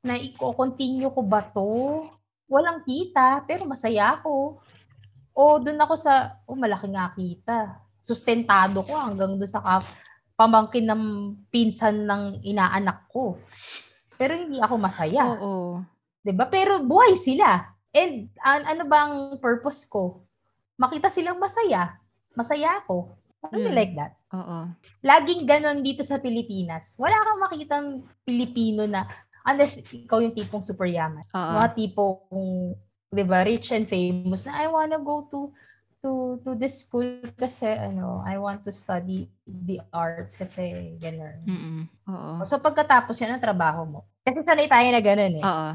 [0.04, 2.06] na i-continue ko ba to?
[2.48, 4.60] Walang kita, pero masaya ako.
[5.34, 7.58] O doon ako sa, oh malaki nga kita.
[8.04, 9.90] Sustentado ko hanggang doon sa kap-
[10.34, 11.04] pamangkin ng
[11.50, 13.38] pinsan ng inaanak ko.
[14.18, 15.40] Pero hindi ako masaya.
[15.40, 15.82] Oo.
[16.26, 16.46] ba?
[16.50, 17.74] Pero buhay sila.
[17.94, 20.26] And an- ano bang purpose ko?
[20.78, 21.98] Makita silang masaya.
[22.34, 23.14] Masaya ako.
[23.44, 23.78] Something Mm.
[23.78, 24.14] like that.
[24.32, 24.72] Oo.
[25.04, 26.96] Laging ganon dito sa Pilipinas.
[26.96, 27.88] Wala kang makikitang
[28.24, 29.04] Pilipino na
[29.44, 31.24] unless ikaw yung tipong super yaman.
[31.32, 31.52] Oo.
[31.60, 32.20] Mga tipong,
[33.14, 35.52] di ba, rich and famous na I wanna go to
[36.04, 37.08] to to this school
[37.40, 41.48] kasi ano, I want to study the arts kasi gano'n.
[41.48, 41.80] Mm-mm.
[42.12, 42.44] Oo.
[42.44, 44.00] So pagkatapos yan, ang trabaho mo?
[44.28, 45.46] Kasi sanay tayo na gano'n eh.
[45.48, 45.70] Oo.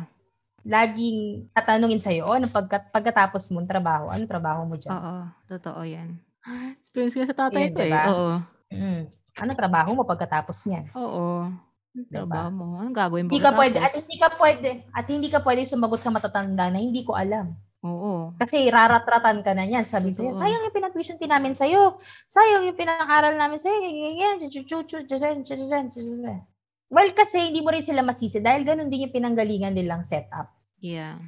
[0.69, 4.93] Laging tatanungin sa'yo, oh, ano pagka, pagkatapos mo trabaho, ano trabaho mo dyan?
[4.93, 5.17] Oo.
[5.49, 6.21] Totoo yan.
[6.83, 7.89] Experience ko yan sa tatay Yun, ko eh.
[7.89, 8.05] diba?
[8.13, 8.31] Oo.
[8.69, 9.03] Mm.
[9.39, 10.93] Ano trabaho mo pagkatapos niyan?
[10.93, 11.49] Oo.
[11.95, 12.25] Diba?
[12.25, 12.65] trabaho mo?
[12.79, 13.31] Anong gagawin mo?
[13.33, 16.79] Hindi ka pwede, at hindi ka pwede, at hindi ka pwede sumagot sa matatanda na
[16.79, 17.57] hindi ko alam.
[17.87, 18.35] Oo.
[18.35, 19.87] Kasi raratratan ka na niyan.
[19.87, 20.35] Sabi Totoo.
[20.35, 21.95] sayang yung pinag-tuition din namin sa'yo.
[22.27, 23.79] Sayang yung pinang-aral namin sa'yo.
[26.89, 30.51] Well, kasi hindi mo rin sila masisi dahil ganun din yung pinanggalingan nilang setup.
[30.83, 31.21] Yeah.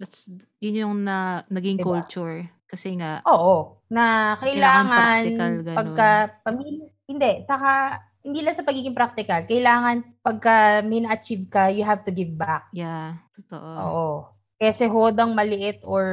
[0.00, 0.28] That's,
[0.60, 2.00] yun yung na, naging Diba?
[2.00, 2.48] culture.
[2.66, 3.82] Kasi nga, Oo.
[3.92, 4.50] Na Kailangan
[4.90, 5.76] kailangan, practical, ganun.
[5.78, 6.08] pagka
[6.42, 7.70] pamilya, hindi, saka
[8.26, 12.66] hindi lang sa pagiging practical, kailangan pagka may na-achieve ka, you have to give back.
[12.72, 13.70] yeah, totoo.
[13.78, 14.06] Oo.
[14.58, 16.04] Kasi hodang maliit or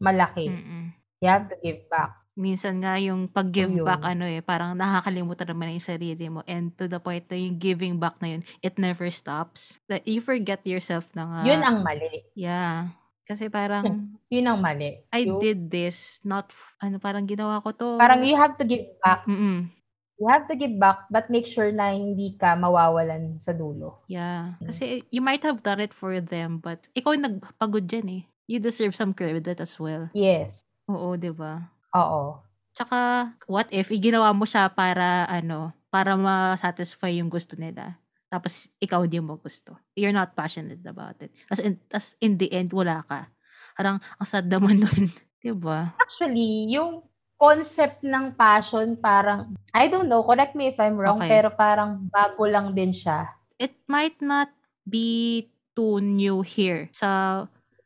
[0.00, 0.88] malaki, Mm-mm.
[1.20, 2.16] you have to give back.
[2.34, 3.86] Minsan nga yung pag-give Yun.
[3.86, 6.42] back, ano eh, parang nakakalimutan naman yung sarili mo.
[6.46, 9.78] And to the point na yung giving back na yun, it never stops.
[9.86, 11.40] Like, you forget yourself na nga.
[11.46, 12.26] Yun ang mali.
[12.34, 12.90] Yeah.
[13.22, 13.86] Kasi parang,
[14.34, 14.98] Yun ang mali.
[15.08, 17.88] I You- did this, not, f- ano, parang ginawa ko to.
[17.96, 19.22] Parang you have to give back.
[19.30, 19.70] Mm-mm.
[20.14, 24.06] You have to give back, but make sure na hindi ka mawawalan sa dulo.
[24.06, 24.54] Yeah.
[24.62, 24.66] Mm.
[24.70, 28.22] Kasi you might have done it for them, but ikaw yung nagpagod dyan eh.
[28.46, 30.12] You deserve some credit as well.
[30.14, 30.62] Yes.
[30.86, 31.72] Oo, di ba?
[31.96, 32.44] Oo.
[32.76, 37.96] Tsaka, what if, ginawa mo siya para, ano, para ma-satisfy yung gusto nila.
[38.28, 39.78] Tapos, ikaw hindi mo gusto.
[39.94, 41.30] You're not passionate about it.
[41.48, 43.30] As in, as in the end, wala ka.
[43.78, 45.08] Parang, ang sad naman nun.
[45.38, 45.94] diba?
[46.00, 47.06] Actually, yung
[47.44, 51.28] concept ng passion parang, I don't know, correct me if I'm wrong, Okay.
[51.28, 53.28] pero parang bago lang din siya.
[53.60, 54.48] It might not
[54.88, 57.44] be too new here sa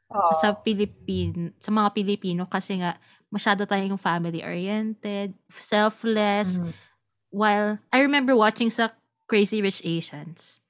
[0.09, 0.33] Oo.
[0.38, 2.97] sa Pilipin sa mga Pilipino kasi nga
[3.29, 6.73] masyado tayong family oriented, selfless, Mhm.
[7.29, 8.97] While I remember watching sa
[9.29, 10.64] Crazy Rich Asians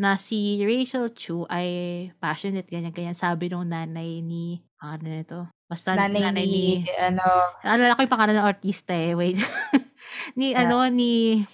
[0.00, 1.68] na si Rachel Chu ay
[2.16, 7.22] passionate ganyan-ganyan sabi nung nanay ni ano nito basta nanay, ni, ano,
[7.60, 9.36] alala ko yung pangalan ng artista eh wait.
[10.38, 10.64] Ni Yeah.
[10.64, 11.44] ano ni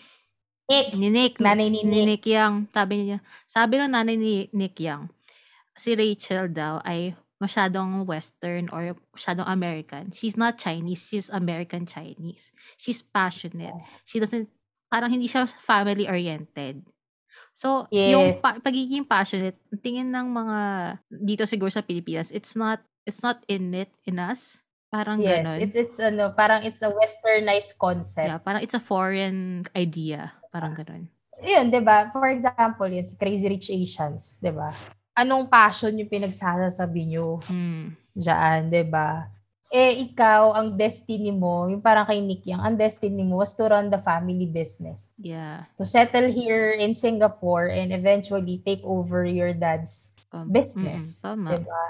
[0.65, 0.95] Nick.
[0.95, 1.35] ni Nick.
[1.39, 2.23] Nanay ni ni Nick.
[2.23, 2.55] Nick Yang.
[2.71, 5.11] Sabi niya sabi ng nanay ni Nick Yang
[5.75, 10.15] si Rachel daw ay masyadong western or masyadong American.
[10.15, 12.55] She's not Chinese she's American Chinese.
[12.79, 13.75] She's passionate.
[14.07, 14.47] She doesn't
[14.87, 16.87] parang hindi siya family oriented.
[17.51, 18.41] So yung Yes.
[18.41, 20.59] pa- pagiging passionate tingin ng mga
[21.11, 25.59] dito siguro sa Pilipinas it's not it's not in it in us parang Yes, ganon
[25.61, 28.29] it's it's ano, parang it's a westernized concept.
[28.29, 31.09] yeah parang it's a foreign idea parang ganon
[31.45, 32.09] Yun, 'di ba?
[32.09, 34.73] For example, yun, si Crazy Rich Asians, 'di ba?
[35.13, 37.93] Anong passion yung pinagsasabi nyo Hmm.
[38.17, 39.29] diyan, 'di ba?
[39.69, 43.67] Eh ikaw, ang destiny mo, yung parang kay Nick Yang, ang destiny mo was to
[43.67, 45.11] run the family business.
[45.19, 51.19] yeah To settle here in Singapore and eventually take over your dad's Um, business.
[51.19, 51.49] mm-mm, tama.
[51.59, 51.85] Diba?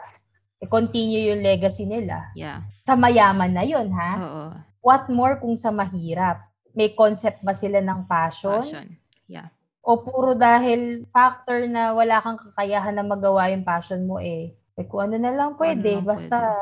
[0.64, 2.33] I-continue yung legacy nila.
[2.33, 4.12] yeah Sa mayaman na yun, ha?
[4.18, 4.44] oo
[4.85, 6.44] What more kung sa mahirap?
[6.77, 8.61] May concept ba sila ng passion?
[8.64, 8.88] passion
[9.29, 9.53] yeah
[9.85, 14.57] O puro dahil factor na wala kang kakayahan na magawa yung passion mo eh.
[14.81, 16.57] Eh kung ano na lang ano pwede, lang basta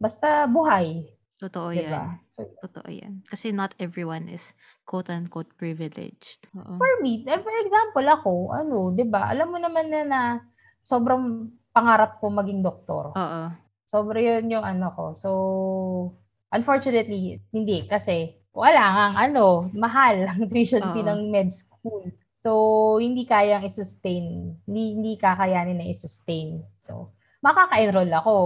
[0.00, 1.04] basta buhay,
[1.36, 2.16] Totoo 'di yan.
[2.64, 3.12] Totoo yan.
[3.28, 4.56] Kasi not everyone is
[4.88, 6.48] quote-unquote privileged.
[6.56, 6.80] Oo.
[6.80, 9.30] for me, eh, for example ako, ano, 'di ba?
[9.30, 10.20] Alam mo naman na, na
[10.80, 13.12] sobrang pangarap ko maging doktor.
[13.12, 13.42] Oo.
[13.84, 15.04] Sobra 'yun yung ano ko.
[15.12, 15.30] So
[16.48, 22.08] unfortunately, hindi kasi wala nga ano, mahal ang tuition fee ng med school.
[22.36, 22.50] So
[23.00, 24.56] hindi kayang i-sustain.
[24.68, 26.60] Hindi, hindi kakayanin na i-sustain.
[26.84, 28.36] So makaka-enroll ako.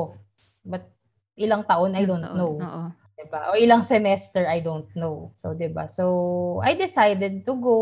[0.63, 0.89] But
[1.37, 2.39] ilang taon I don't taon.
[2.39, 2.55] know.
[2.59, 2.85] Oo.
[3.17, 3.49] Diba?
[3.49, 5.33] O ilang semester, I don't know.
[5.41, 5.89] So, diba?
[5.89, 7.79] So, I decided to go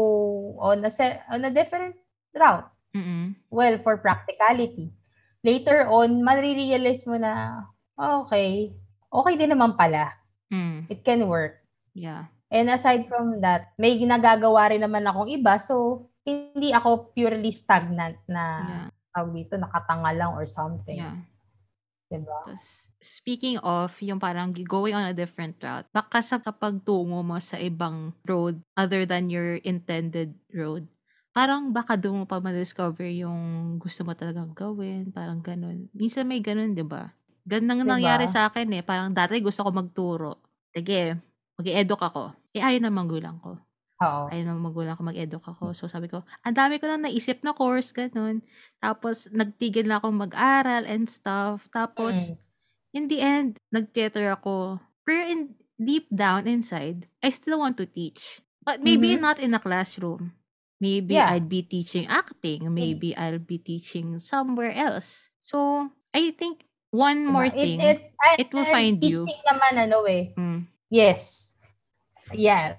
[0.62, 1.98] on a, se- on a different
[2.30, 2.70] route.
[2.94, 3.34] Mm-mm.
[3.50, 4.94] Well, for practicality.
[5.44, 7.62] Later on, marirealize mo na,
[7.94, 8.72] "Ah, okay,
[9.12, 10.10] okay din naman pala.
[10.50, 10.88] Mm.
[10.90, 11.62] It can work.
[11.94, 12.32] Yeah.
[12.50, 15.60] And aside from that, may ginagagawa rin naman akong iba.
[15.60, 18.88] So, hindi ako purely stagnant na, Yeah.
[19.14, 20.98] tawag dito, nakatanga lang or something.
[20.98, 21.22] Yeah.
[22.08, 22.46] Diba?
[22.46, 27.58] Tas, speaking of, yung parang going on a different route, baka sa pagtungo mo sa
[27.58, 30.86] ibang road other than your intended road,
[31.34, 35.90] parang baka doon mo pa ma-discover yung gusto mo talagang gawin, parang ganun.
[35.92, 37.10] Minsan may ganun, di ba?
[37.44, 37.90] Ganun Diba?
[37.90, 38.82] nangyari sa akin eh.
[38.86, 40.40] Parang dati gusto ko magturo.
[40.72, 41.20] Sige,
[41.60, 42.32] mag-eduk ako.
[42.56, 43.60] Eh, ayaw ng magulang ko.
[44.02, 44.34] Oo.
[44.34, 45.72] Ayaw ng magulang ko mag-eduk ako.
[45.76, 48.42] So, sabi ko, ang dami ko lang naisip na course, ganun.
[48.80, 51.68] Tapos, nagtigil na akong mag-aral and stuff.
[51.72, 52.38] Tapos, Mm.
[52.96, 54.80] in the end, nag-theater ako.
[55.06, 55.40] Pero in,
[55.80, 58.42] deep down inside, I still want to teach.
[58.64, 59.20] But maybe Mhm.
[59.20, 60.32] not in a classroom.
[60.84, 61.32] Maybe Yeah.
[61.32, 62.68] I'd be teaching acting.
[62.68, 65.32] Maybe I'll be teaching somewhere else.
[65.40, 67.80] So, I think one more thing.
[67.80, 69.24] It, it, it will find you.
[69.48, 70.36] naman ano eh.
[70.36, 71.56] Mm, Yes.
[72.30, 72.76] Yeah.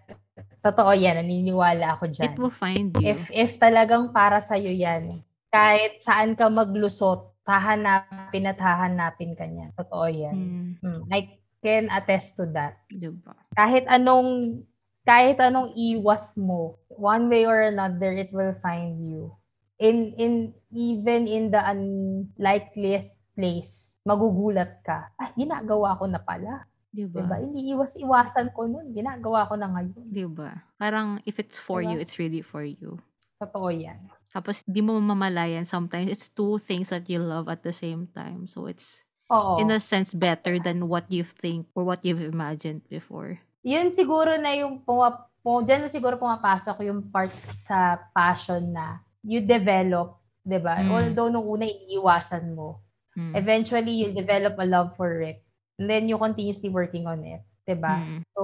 [0.61, 1.17] Totoo yan.
[1.19, 2.25] Naniniwala ako dyan.
[2.29, 3.09] it will find you.
[3.09, 9.69] If if talagang para sa yan, kahit saan ka maglusot, hahanapin at hahanapin ka niya.
[9.77, 10.35] Totoo yan.
[10.35, 11.01] Mm, Hmm.
[11.13, 12.81] I can attest to that.
[12.89, 13.33] diba?
[13.53, 14.61] Kahit anong
[15.05, 19.31] kahit anong iwas mo, one way or another it will find you.
[19.77, 20.33] In in
[20.73, 25.13] even in the unlikeliest place, magugulat ka.
[25.19, 26.65] Ah, ginagawa ko na pala.
[26.95, 27.19] Diba?
[27.21, 27.43] Diba?
[27.43, 28.95] Iniiwas-iwasan ko nun.
[28.95, 30.07] Ginagawa ko na ngayon.
[30.07, 30.63] Diba?
[30.79, 31.91] Parang if it's for Diba?
[31.91, 33.03] you, it's really for you.
[33.35, 33.99] Totoo yan.
[34.31, 35.67] Tapos, di mo mamalayan.
[35.67, 38.47] Sometimes, it's two things that you love at the same time.
[38.47, 39.59] So, it's, Oo.
[39.59, 43.43] in a sense, better than what you think or what you've imagined before.
[43.65, 49.01] Yun siguro na yung puma, pum, dyan na siguro pumapasok yung part sa passion na
[49.25, 50.86] you develop, 'di ba?
[50.86, 50.89] Mm.
[50.93, 52.78] Although nung una iniiwasan mo,
[53.17, 53.34] Mm.
[53.34, 55.39] eventually you develop a love for it.
[55.80, 57.97] And then you continuously working on it, 'di ba?
[57.97, 58.21] Mm.
[58.38, 58.43] So,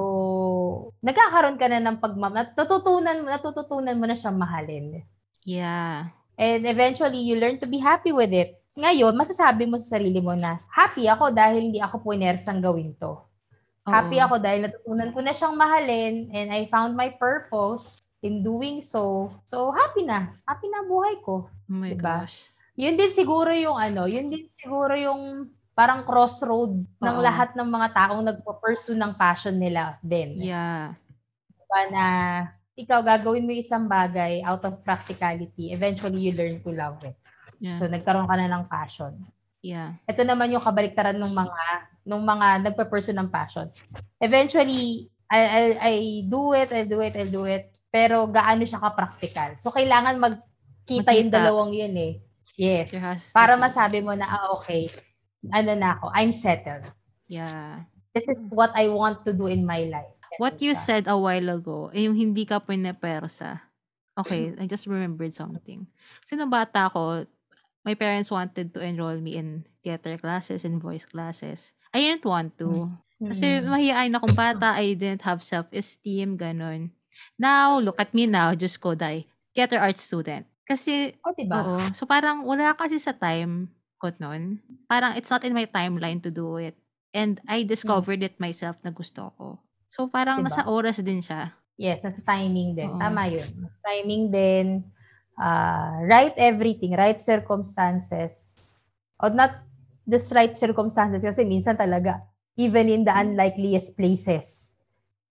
[1.06, 5.06] nagkakaroon ka na ng pagmam natututunan natututunan mo na siyang mahalin.
[5.46, 6.10] Yeah.
[6.34, 8.58] And eventually you learn to be happy with it.
[8.74, 13.22] Ngayon, masasabi mo sa sarili mo na happy ako dahil hindi ako puinersang gawin 'to.
[13.82, 18.86] Happy ako dahil natutunan ko na siyang mahalin and I found my purpose in doing
[18.86, 19.34] so.
[19.50, 20.30] So, happy na.
[20.46, 21.50] Happy na buhay ko.
[21.50, 22.22] Oh my Diba?
[22.22, 22.54] gosh.
[22.78, 27.26] Yun din siguro yung ano, yun din siguro yung parang crossroads ng Oo.
[27.26, 30.38] lahat ng mga taong nagpo-pursue ng passion nila din.
[30.38, 30.94] Yeah.
[31.58, 32.06] Diba na
[32.78, 37.17] ikaw gagawin mo isang bagay out of practicality, eventually you learn to love it.
[37.58, 37.82] Yeah.
[37.82, 39.26] So, nagkaroon ka na ng passion.
[39.62, 40.02] Yeah.
[40.10, 41.63] ito naman yung kabaliktaran ng mga
[42.06, 43.70] ng mga nagpe-pursue ng passion.
[44.18, 45.94] Eventually, I, I, I
[46.28, 47.72] do it, I do it, I do it.
[47.92, 49.60] Pero gaano siya ka-practical.
[49.60, 51.38] So, kailangan magkita yung Magkita.
[51.40, 52.14] dalawang yun eh.
[52.56, 52.94] Yes.
[53.32, 54.88] Para masabi mo na, ah, okay,
[55.50, 56.86] ano na ako, I'm settled.
[57.26, 57.88] Yeah.
[58.14, 60.14] This is what I want to do in my life.
[60.40, 63.62] What you said a while ago, eh, yung hindi ka pinepersa.
[64.16, 65.88] Okay, I just remembered something.
[66.24, 67.24] Kasi nung bata ko,
[67.88, 71.72] my parents wanted to enroll me in theater classes and voice classes.
[71.92, 72.88] I didn't want to.
[73.22, 73.70] Kasi Mm-mm.
[73.70, 76.90] mahihain akong bata, I didn't have self-esteem, ganun.
[77.38, 79.28] Now, look at me now, just ko die.
[79.54, 80.48] Theater arts student.
[80.66, 81.62] Kasi, Oh, diba?
[81.62, 81.92] oo.
[81.92, 84.64] So parang wala kasi sa time ko nun.
[84.88, 86.74] Parang it's not in my timeline to do it.
[87.12, 89.60] And I discovered it myself na gusto ko.
[89.92, 90.48] So parang Diba?
[90.48, 91.52] nasa oras din siya.
[91.76, 92.88] Yes, nasa timing din.
[92.88, 92.98] Oo.
[92.98, 93.44] Tama yun.
[93.84, 94.68] Timing din.
[95.36, 96.96] Uh, right everything.
[96.96, 98.34] Right circumstances.
[99.20, 99.60] Or not
[100.12, 102.19] just right circumstances kasi minsan talaga,
[102.60, 104.76] even in the unlikeliest places,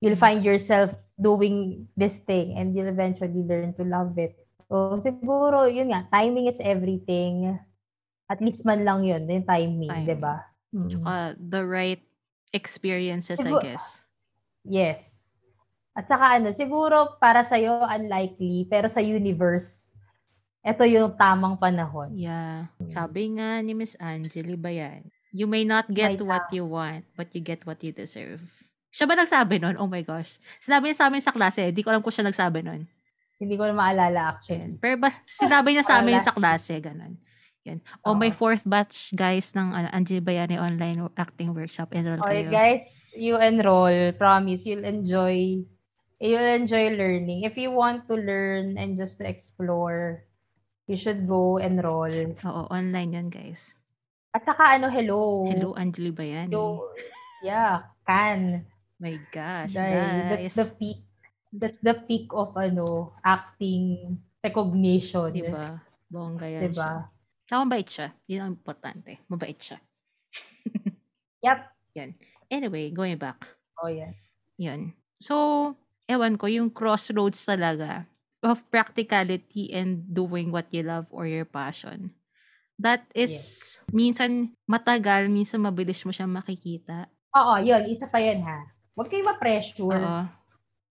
[0.01, 4.33] you'll find yourself doing this thing and you'll eventually learn to love it.
[4.73, 7.53] So, siguro, yun nga, timing is everything.
[8.25, 10.09] At least man lang yun, yung timing, Timing.
[10.09, 10.49] di ba?
[10.73, 10.89] Mm.
[10.89, 12.01] Tsaka the right
[12.55, 14.07] experiences, I Siguro- guess.
[14.65, 15.29] Yes.
[15.93, 19.99] At saka ano, siguro para sa'yo unlikely, pero sa universe,
[20.61, 22.13] ito yung tamang panahon.
[22.13, 22.69] Yeah.
[22.93, 25.09] Sabi nga ni Miss Angeli ba yan?
[25.31, 28.43] You may not get May what you want, but you get what you deserve.
[28.91, 29.79] Siya ba nagsabi nun?
[29.79, 30.43] Oh my gosh.
[30.59, 31.71] Sinabi niya sa amin sa klase.
[31.71, 32.91] Di ko alam kung siya nagsabi nun.
[33.39, 34.31] Hindi ko na maalala Yan.
[34.37, 34.71] actually.
[34.83, 36.77] Pero bas, sinabi niya sa amin sa klase.
[36.83, 37.17] Ganun.
[37.65, 37.79] Yan.
[38.05, 38.37] O may Oo.
[38.37, 41.93] fourth batch, guys, ng uh, Angeli Bayani online acting workshop.
[41.93, 42.53] Enroll Okay, kayo.
[42.53, 44.13] guys, you enroll.
[44.19, 45.61] Promise, you'll enjoy
[46.21, 47.45] you'll enjoy learning.
[47.45, 50.25] If you want to learn and just to explore,
[50.91, 52.11] you should go enroll.
[52.43, 53.79] Oo, online yan, guys.
[54.35, 55.47] At saka ano, hello.
[55.47, 56.51] Hello, Angeli Bayani.
[56.51, 56.91] Yo,
[57.47, 58.67] yeah, can.
[58.99, 60.29] My gosh, Dahil guys.
[60.35, 61.01] that's the peak.
[61.55, 65.31] That's the peak of ano, acting recognition.
[65.31, 65.79] Diba?
[66.11, 66.75] Bongga yan Diba?
[66.75, 66.93] siya.
[67.47, 68.09] Tsaka mabait siya.
[68.27, 69.23] Yun ang importante.
[69.31, 69.79] Mabait siya.
[71.41, 71.73] Yep.
[72.53, 73.49] Anyway, going back.
[73.81, 74.13] Oh, yeah.
[74.61, 74.93] Yun.
[75.17, 75.73] So,
[76.05, 78.10] ewan ko, yung crossroads talaga
[78.41, 82.13] of practicality and doing what you love or your passion.
[82.81, 87.13] That is, minsan matagal, minsan mabilis mo siyang makikita.
[87.37, 87.85] Oo, yun.
[87.93, 88.65] Isa pa yan ha.
[88.97, 90.01] Huwag kayong ma-pressure.
[90.01, 90.21] Oo.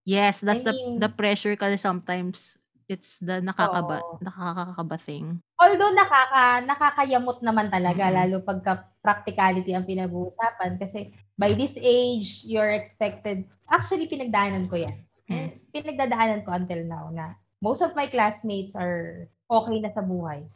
[0.05, 4.17] Yes, that's I the mean- the pressure kasi sometimes It's the nakakaba, Oo.
[4.17, 5.45] nakakakaba thing.
[5.61, 8.15] Although nakaka, nakakayamot naman talaga, Mm.
[8.17, 10.81] lalo pagka practicality ang pinag-uusapan.
[10.81, 15.05] Kasi by this age, you're expected, actually pinagdaanan ko yan.
[15.29, 15.58] Mm.
[15.69, 20.47] Pinagdadaanan ko until now na most of my classmates are okay na sa buhay.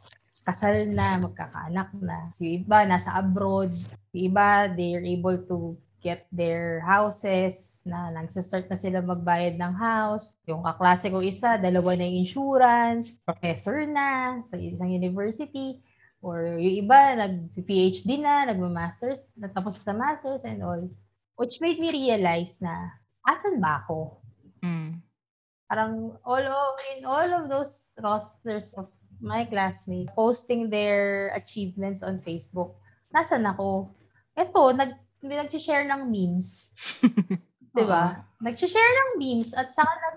[0.44, 2.28] Kasal na, magkakaanak na.
[2.36, 3.72] So, yung iba, nasa abroad.
[4.12, 10.36] Yung iba, they're able to get their houses na nagsistart na sila magbayad ng house.
[10.44, 15.80] Yung kaklase ko isa, dalawa na yung insurance, professor na sa isang university.
[16.20, 20.92] Or yung iba, nag-PhD na, nag-masters, natapos sa masters and all.
[21.40, 24.20] Which made me realize na, asan ba ako?
[24.60, 25.03] Mm.
[25.74, 28.86] Parang all of, in all of those rosters of
[29.18, 32.78] my classmates posting their achievements on Facebook,
[33.10, 33.90] nasan ako?
[34.38, 36.78] Ito, nag, nag-share ng memes.
[37.74, 38.22] Di ba?
[38.38, 40.16] Nag-share ng memes at saka nag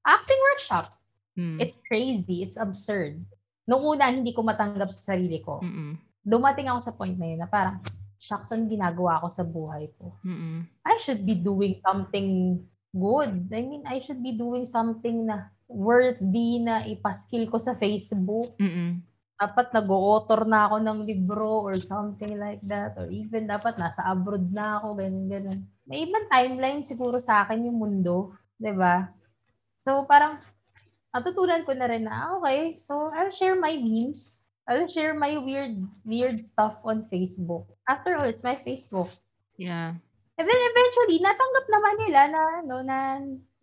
[0.00, 0.96] acting workshop.
[1.36, 1.60] Mm.
[1.60, 2.40] It's crazy.
[2.40, 3.20] It's absurd.
[3.68, 5.60] Noong una, hindi ko matanggap sa sarili ko.
[5.60, 6.00] Mm-mm.
[6.24, 7.84] Dumating ako sa point na yun na parang,
[8.16, 10.16] shucks, ang ginagawa ko sa buhay ko?
[10.24, 10.64] Mm-mm.
[10.88, 12.64] I should be doing something
[12.96, 13.52] good.
[13.52, 18.56] I mean, I should be doing something na worthy na ipaskill ko sa Facebook.
[18.56, 19.04] Mm-mm.
[19.36, 22.96] Dapat nag-author na ako ng libro or something like that.
[22.96, 25.60] Or even dapat nasa abroad na ako, ganun, ganun.
[25.84, 28.32] May ibang timeline siguro sa akin yung mundo.
[28.56, 29.12] 'di ba?
[29.84, 30.40] So, parang
[31.14, 34.50] natutunan ko na rin na, ah, okay, so I'll share my memes.
[34.66, 37.70] I'll share my weird, weird stuff on Facebook.
[37.86, 39.14] After all, it's my Facebook.
[39.54, 40.02] Yeah.
[40.36, 42.96] Eventually, natanggap naman nila na, ano, na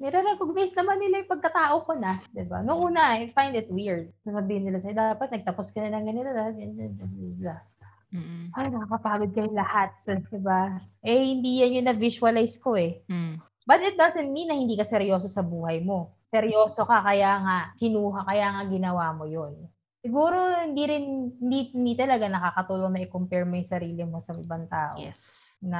[0.01, 2.17] nire-recognize naman nila yung pagkatao ko na.
[2.33, 2.59] 'di ba?
[2.65, 4.11] Noong una, I find it weird.
[4.25, 6.33] Sasabihin nila sa'yo, dapat nagtapos ka na ng ganito.
[8.13, 8.53] Mm-mm.
[8.53, 9.93] Ay, nakakapagod kayo lahat.
[10.03, 10.75] 'di ba?
[11.05, 13.05] Eh, hindi yan yung na-visualize ko eh.
[13.07, 13.39] Mm.
[13.63, 16.19] But it doesn't mean na hindi ka seryoso sa buhay mo.
[16.27, 19.55] Seryoso ka, kaya nga, kinuha, kaya nga ginawa mo yun.
[20.03, 24.67] Siguro, hindi rin, hindi, hindi talaga nakakatulong na i-compare mo yung sarili mo sa ibang
[24.67, 25.55] tao Yes.
[25.63, 25.79] na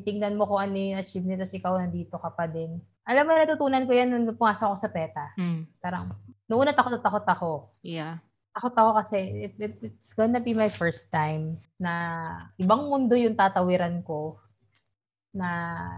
[0.00, 2.82] titingnan mo kung ano yung achievement tapos ikaw nandito ka pa din.
[3.04, 5.26] Alam mo, natutunan ko yan nung pumasok ako sa PETA.
[5.36, 5.60] Mm.
[5.78, 6.16] Parang,
[6.48, 7.50] noong una takot na takot ako.
[7.84, 8.18] Yeah.
[8.56, 9.18] Takot ako kasi
[9.50, 11.92] it, it, it's gonna be my first time na
[12.56, 14.40] ibang mundo yung tatawiran ko
[15.34, 15.50] na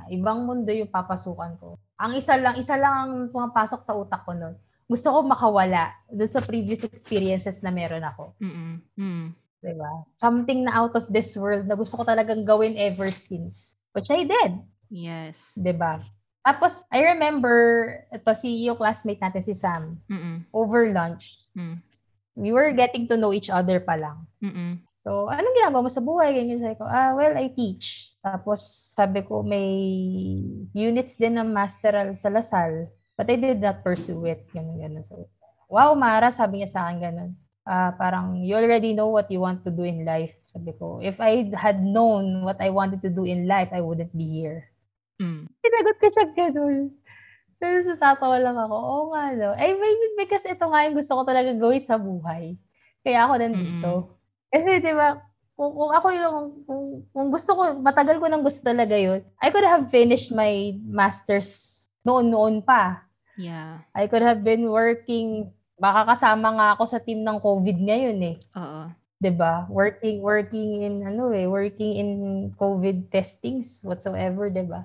[0.09, 1.76] ibang mundo yung papasukan ko.
[2.01, 4.57] Ang isa lang, isa lang ang pumapasok sa utak ko noon.
[4.88, 8.32] Gusto ko makawala doon sa previous experiences na meron ako.
[8.40, 8.80] Mm-mm.
[8.97, 9.26] Mm.
[9.61, 9.92] Diba?
[10.14, 13.74] Something na out of this world na gusto ko talagang gawin ever since.
[13.97, 14.61] Which I did.
[14.92, 15.57] Yes.
[15.57, 16.05] ba?
[16.44, 17.57] Tapos, I remember,
[18.12, 20.44] ito si yung classmate natin, si Sam, Mm-mm.
[20.53, 21.80] over lunch, Mm.
[22.36, 24.28] we were getting to know each other pa lang.
[24.44, 24.84] Mm-mm.
[25.01, 26.36] So, anong ginagawa mo sa buhay?
[26.36, 28.12] Ganyan sabi ko, ah, well, I teach.
[28.20, 29.64] Tapos, sabi ko, may
[30.76, 32.90] units din ng masteral sa Lasal.
[33.16, 34.44] But I did not pursue it.
[34.53, 35.07] Ganun, ganun.
[35.09, 35.32] So,
[35.72, 37.30] wow, Mara, sabi niya sa akin ganun.
[37.64, 40.36] Ah, parang, you already know what you want to do in life.
[40.57, 44.16] Sabi ko, if I had known what I wanted to do in life, I wouldn't
[44.16, 44.72] be here.
[45.20, 45.44] Mm.
[45.61, 46.96] Sinagot ko siya ganun.
[47.61, 49.52] Tapos natatawa lang ako, oo nga no.
[49.52, 52.57] Eh, maybe because ito nga yung gusto ko talaga gawin sa buhay.
[53.04, 53.92] Kaya ako nandito.
[54.48, 55.20] Kasi di ba,
[55.52, 59.52] kung, kung ako yung, kung, kung gusto ko, matagal ko nang gusto talaga yun, I
[59.52, 63.04] could have finished my master's noon-noon pa.
[63.36, 63.84] Yeah.
[63.92, 68.36] I could have been working, baka kasama nga ako sa team ng COVID ngayon eh.
[68.57, 68.88] Oo.
[69.16, 69.64] 'Di ba?
[69.72, 72.10] Working working in ano eh, working in
[72.56, 74.84] COVID testings whatsoever, 'di ba?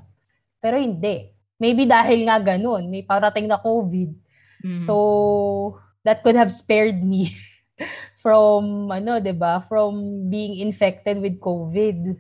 [0.63, 1.31] Pero hindi.
[1.61, 4.09] Maybe dahil nga ganun, may parating na COVID.
[4.65, 4.81] Mm.
[4.81, 7.35] So that could have spared me
[8.23, 9.59] from ano, 'di ba?
[9.61, 12.15] From being infected with COVID.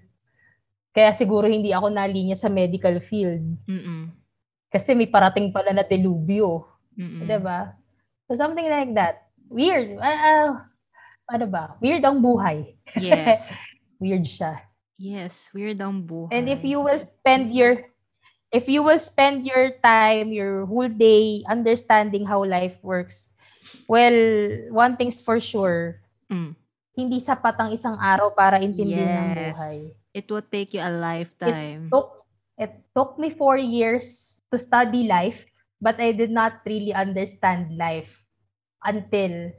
[0.91, 4.11] Kaya siguro hindi ako nalinya sa medical field Mm-mm.
[4.67, 6.67] kasi may parating pala na delubyo.
[6.99, 7.71] 'di ba?
[8.27, 9.31] So something like that.
[9.51, 9.99] Weird.
[9.99, 10.51] Uh, uh,
[11.31, 11.79] ano ba?
[11.79, 12.75] Weird ang buhay.
[12.99, 13.55] Yes.
[14.03, 14.59] Weird siya.
[14.99, 15.47] yes.
[15.55, 16.35] Weird ang buhay.
[16.35, 17.87] And if you will spend your
[18.51, 23.31] if you will spend your time, your whole day understanding how life works,
[23.87, 24.13] well,
[24.75, 26.55] one thing's for sure, Mm.
[26.91, 29.55] hindi sapat ang isang araw para intindihin ang Yes.
[29.55, 29.77] buhay.
[30.11, 31.87] It will take you a lifetime.
[31.87, 32.27] Took,
[32.59, 35.47] it took me four years to study life,
[35.79, 38.11] but I did not really understand life
[38.83, 39.55] until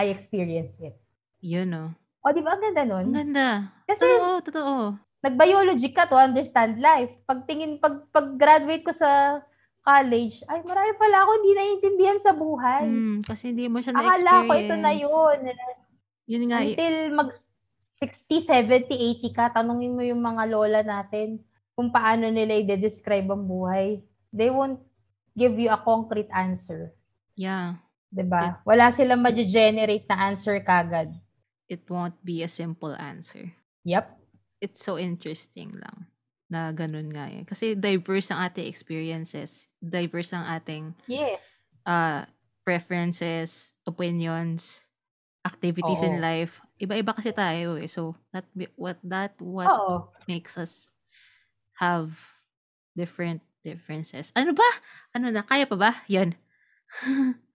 [0.00, 0.96] I experienced it.
[1.40, 1.84] Yun, no?
[2.20, 2.52] O, di ba?
[2.52, 3.06] Ang ganda nun.
[3.06, 3.48] Ang ganda.
[3.84, 4.74] Kasi Totoo, totoo.
[5.20, 7.12] nag-biology ka to understand life.
[7.24, 9.40] Pag tingin, pag, pag graduate ko sa
[9.80, 12.84] college, ay marami pala ako hindi naiintindihan sa buhay.
[12.84, 14.24] Mm, kasi hindi mo siya na-experience.
[14.24, 15.38] Akala ko ito na yun.
[16.28, 16.58] Yun nga.
[16.60, 17.28] eh, Until mag
[18.00, 18.40] 60,
[18.88, 21.40] 70, 80 ka, tanungin mo yung mga lola natin
[21.72, 24.00] kung paano nila i-describe ang buhay.
[24.28, 24.80] They won't
[25.32, 26.92] give you a concrete answer.
[27.32, 27.80] Yeah.
[28.10, 28.58] 'Di ba?
[28.66, 31.14] Wala silang ma-generate na answer kagad.
[31.70, 33.54] It won't be a simple answer.
[33.86, 34.18] Yep.
[34.60, 36.10] It's so interesting lang
[36.50, 37.46] na ganun nga eh.
[37.46, 39.70] Kasi diverse ang ating experiences.
[39.78, 41.62] Diverse ang ating Yes.
[41.86, 42.26] uh,
[42.66, 44.82] preferences, opinions,
[45.46, 46.22] activities in Oo.
[46.26, 46.58] life.
[46.82, 47.86] Iba-iba kasi tayo eh.
[47.86, 50.10] So, that be- what that what Oo.
[50.26, 50.90] makes us
[51.78, 52.34] have
[52.98, 54.34] different differences.
[54.34, 54.66] Ano ba?
[55.14, 55.46] Ano na?
[55.46, 55.90] Kaya pa ba?
[56.10, 56.34] Yan.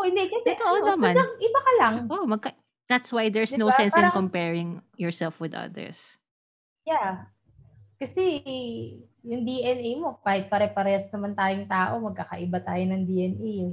[0.00, 1.12] Oh, hindi kasi Totoo ano, naman.
[1.12, 1.94] sadyang iba ka lang.
[2.08, 2.56] Oh, magka-
[2.88, 3.76] that's why there's no Diba?
[3.76, 6.16] sense in Parang- comparing yourself with others.
[6.88, 7.28] Yeah.
[8.00, 8.40] Kasi
[9.20, 13.52] yung DNA mo, kahit pare-parehas naman tayong tao, magkakaiba tayo ng DNA.
[13.68, 13.72] eh.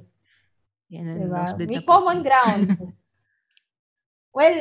[0.92, 1.48] Yan Diba?
[1.64, 2.76] May common ground.
[4.38, 4.58] well,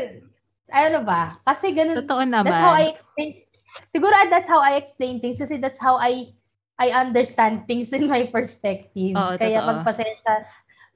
[0.71, 1.35] ano ba?
[1.43, 2.47] Kasi ganun, Totoo naman.
[2.47, 3.31] that's how I explain.
[3.91, 6.31] Siguro that's how I explain things kasi that's how I
[6.77, 9.13] I understand things in my perspective.
[9.13, 9.69] Oo, Kaya totoo.
[9.81, 10.33] pagpasensya,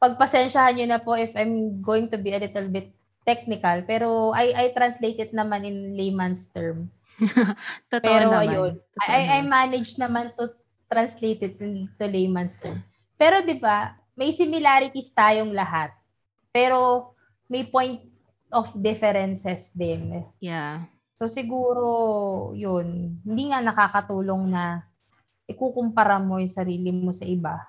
[0.01, 3.85] pagpasensyahan nyo na po if I'm going to be a little bit technical.
[3.85, 6.89] Pero I I translate it naman in layman's term.
[7.93, 8.49] Totoo Pero naman.
[8.49, 10.57] ayun, Totoo I, I, managed naman to
[10.89, 12.81] translate it into layman's term.
[13.21, 15.93] Pero 'di ba, may similarities tayong lahat.
[16.49, 17.13] Pero
[17.45, 18.01] may point
[18.49, 20.25] of differences din.
[20.41, 20.89] Yeah.
[21.13, 24.81] So siguro 'yun, hindi nga nakakatulong na
[25.45, 27.69] ikukumpara mo yung sarili mo sa iba.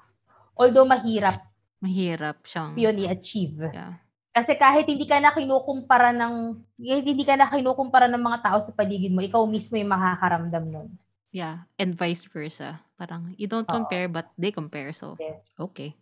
[0.56, 1.51] Although mahirap
[1.82, 2.78] Mahirap siyang...
[2.78, 3.58] yun i-achieve.
[3.74, 3.98] Yeah.
[4.32, 8.58] Kasi kahit hindi ka na kinukumpara ng kahit hindi ka na kinukumpara ng mga tao
[8.64, 10.90] sa paligid mo, ikaw mismo yung makakaramdam nun.
[11.34, 11.68] Yeah.
[11.76, 12.80] And vice versa.
[12.96, 13.76] Parang, you don't Oo.
[13.76, 14.94] compare but they compare.
[14.94, 15.42] So, Yes.
[15.58, 15.98] okay.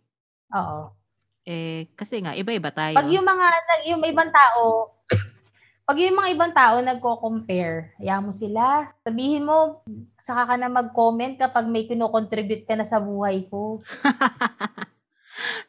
[0.52, 0.92] Oo.
[1.48, 2.94] Eh, kasi nga, iba-iba tayo.
[2.94, 3.46] Pag yung mga
[3.88, 4.92] yung ibang tao,
[5.88, 8.94] pag yung mga ibang tao nagko-compare, hayaan mo sila.
[9.02, 9.82] Sabihin mo,
[10.20, 13.80] saka ka na mag-comment kapag may kino-contribute ka na sa buhay ko.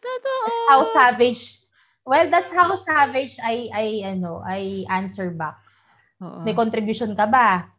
[0.02, 0.48] Totoo.
[0.70, 1.62] How savage.
[2.02, 3.86] Well, that's how savage I I
[4.18, 5.58] ano, I answer back.
[6.22, 6.42] Oo.
[6.42, 7.70] May contribution ka ba?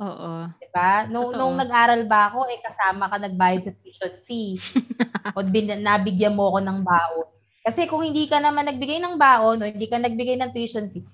[0.00, 0.48] Oo.
[0.58, 1.06] 'Di ba?
[1.06, 1.38] Nung Totoo.
[1.38, 4.56] nung nag-aral ba ako, eh kasama ka nagbayad sa tuition fee.
[5.36, 7.26] o bin, nabigyan mo ako ng baon.
[7.60, 11.04] Kasi kung hindi ka naman nagbigay ng baon o hindi ka nagbigay ng tuition fee,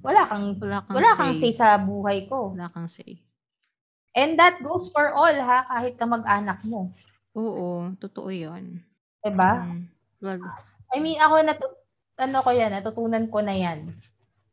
[0.00, 1.18] wala kang Wala kang wala say.
[1.18, 2.54] kang say sa buhay ko.
[2.54, 3.20] Wala kang say.
[4.16, 6.94] And that goes for all ha, kahit ka mag-anak mo.
[7.36, 7.92] Oo.
[8.00, 8.80] Totoo yun.
[9.26, 9.50] 'Di ba?
[10.22, 10.46] Mm.
[10.94, 11.54] I mean, ako na
[12.16, 13.90] ano ko 'yan, natutunan ko na 'yan.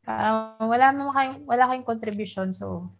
[0.02, 2.90] Parang wala naman kayong wala kayong contribution so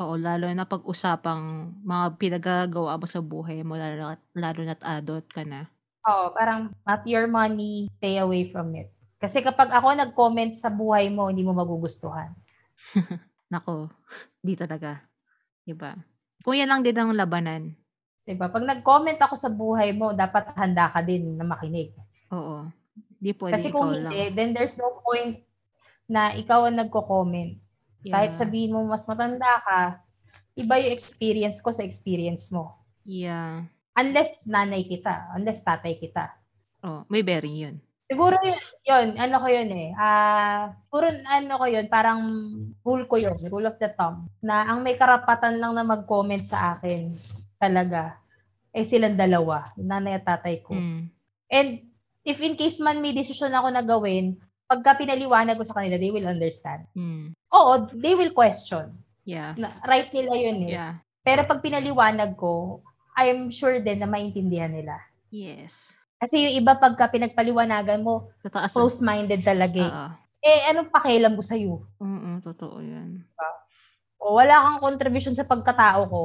[0.00, 5.44] oo, lalo na pag-usapang mga pinagagawa mo sa buhay mo, lalo, lalo na't adult ka
[5.44, 5.68] na.
[6.08, 8.88] Oo, parang not your money, stay away from it.
[9.20, 12.32] Kasi kapag ako nag-comment sa buhay mo, hindi mo magugustuhan.
[13.52, 13.92] Nako,
[14.40, 15.04] di talaga.
[15.60, 15.92] Diba?
[16.40, 17.76] Kung yan lang din ang labanan.
[18.30, 18.46] 'Di ba?
[18.46, 21.90] Pag nag-comment ako sa buhay mo, dapat handa ka din na makinig.
[22.30, 22.70] Oo.
[23.18, 24.14] Di pwede Kasi kung lang.
[24.14, 25.42] hindi, then there's no point
[26.06, 27.58] na ikaw ang nagko-comment.
[28.06, 28.14] Yeah.
[28.14, 29.98] Kahit sabihin mo mas matanda ka,
[30.54, 32.78] iba yung experience ko sa experience mo.
[33.02, 33.66] Yeah.
[33.98, 36.30] Unless nanay kita, unless tatay kita.
[36.86, 37.76] Oh, may bearing yun.
[38.06, 39.90] Siguro yun, yun ano ko yun eh.
[39.98, 42.22] Ah, puro ano ko yun, parang
[42.86, 46.78] rule ko yun, rule of the thumb, na ang may karapatan lang na mag-comment sa
[46.78, 47.10] akin
[47.60, 48.16] talaga
[48.70, 50.74] eh silang dalawa, nanay at tatay ko.
[50.74, 51.10] Mm.
[51.50, 51.68] And
[52.22, 54.38] if in case man may decision ako na gawin,
[54.70, 56.86] pagka pinaliwanag ko sa kanila, they will understand.
[56.94, 57.34] Mm.
[57.50, 58.94] Oo, they will question.
[59.26, 59.58] Yeah.
[59.58, 60.78] Na, right nila yun eh.
[60.78, 60.92] Yeah.
[61.26, 62.80] Pero pag pinaliwanag ko,
[63.18, 64.96] I'm sure din na maintindihan nila.
[65.34, 65.98] Yes.
[66.22, 68.70] Kasi yung iba pagka pinagpaliwanagan mo, Tataas.
[68.70, 69.90] close-minded talaga eh.
[69.90, 70.08] Oo.
[70.40, 71.74] Eh, anong pakialam ko sa'yo?
[72.00, 73.20] Oo, totoo yun.
[74.16, 76.24] O wala kang contribution sa pagkatao ko.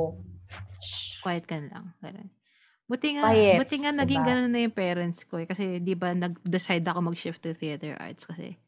[0.81, 1.21] Shh.
[1.21, 1.93] Quiet ka lang.
[1.99, 2.29] Ganun.
[2.85, 4.29] Buti nga, Quiet, buti nga naging diba?
[4.29, 5.47] ganun na yung parents ko eh.
[5.49, 8.61] Kasi di ba nag-decide ako mag-shift to theater arts kasi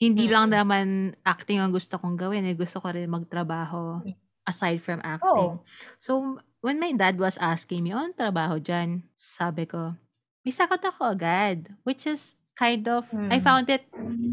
[0.00, 0.54] hindi lang Mm.
[0.56, 0.86] naman
[1.22, 2.44] acting ang gusto kong gawin.
[2.48, 2.56] Eh.
[2.56, 4.00] Gusto ko rin magtrabaho
[4.48, 5.60] aside from acting.
[5.60, 5.64] Oo.
[6.00, 9.04] So, when my dad was asking me, on trabaho dyan?
[9.14, 9.96] Sabi ko,
[10.42, 11.72] may sakot ako agad.
[11.84, 13.44] Which is kind of, I Hmm.
[13.44, 13.86] found it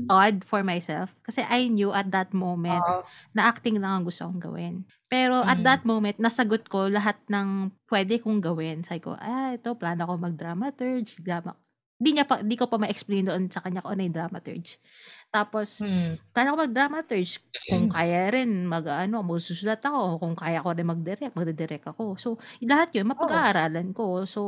[0.07, 1.15] odd for myself.
[1.23, 3.03] Kasi I knew at that moment Oo.
[3.33, 4.75] na acting lang ang gusto kong gawin.
[5.11, 5.65] Pero at Mm.
[5.67, 8.79] that moment, nasagot ko lahat ng pwede kong gawin.
[8.87, 11.19] Sabi ko, ah, ito, plano ko mag-dramaturge.
[11.19, 11.51] Drama.
[12.01, 14.79] Di, niya pa, di ko pa ma-explain doon sa kanya kung ano yung dramaturge.
[15.29, 16.15] Tapos, Hmm.
[16.31, 17.43] plano ko mag-dramaturge.
[17.67, 20.17] Kung kaya rin, mag, ano, magsusulat ako.
[20.23, 22.15] Kung kaya ko rin mag-direct, magdidirect ako.
[22.15, 22.29] So,
[22.63, 24.23] lahat yun, mapag-aaralan ko.
[24.23, 24.41] So,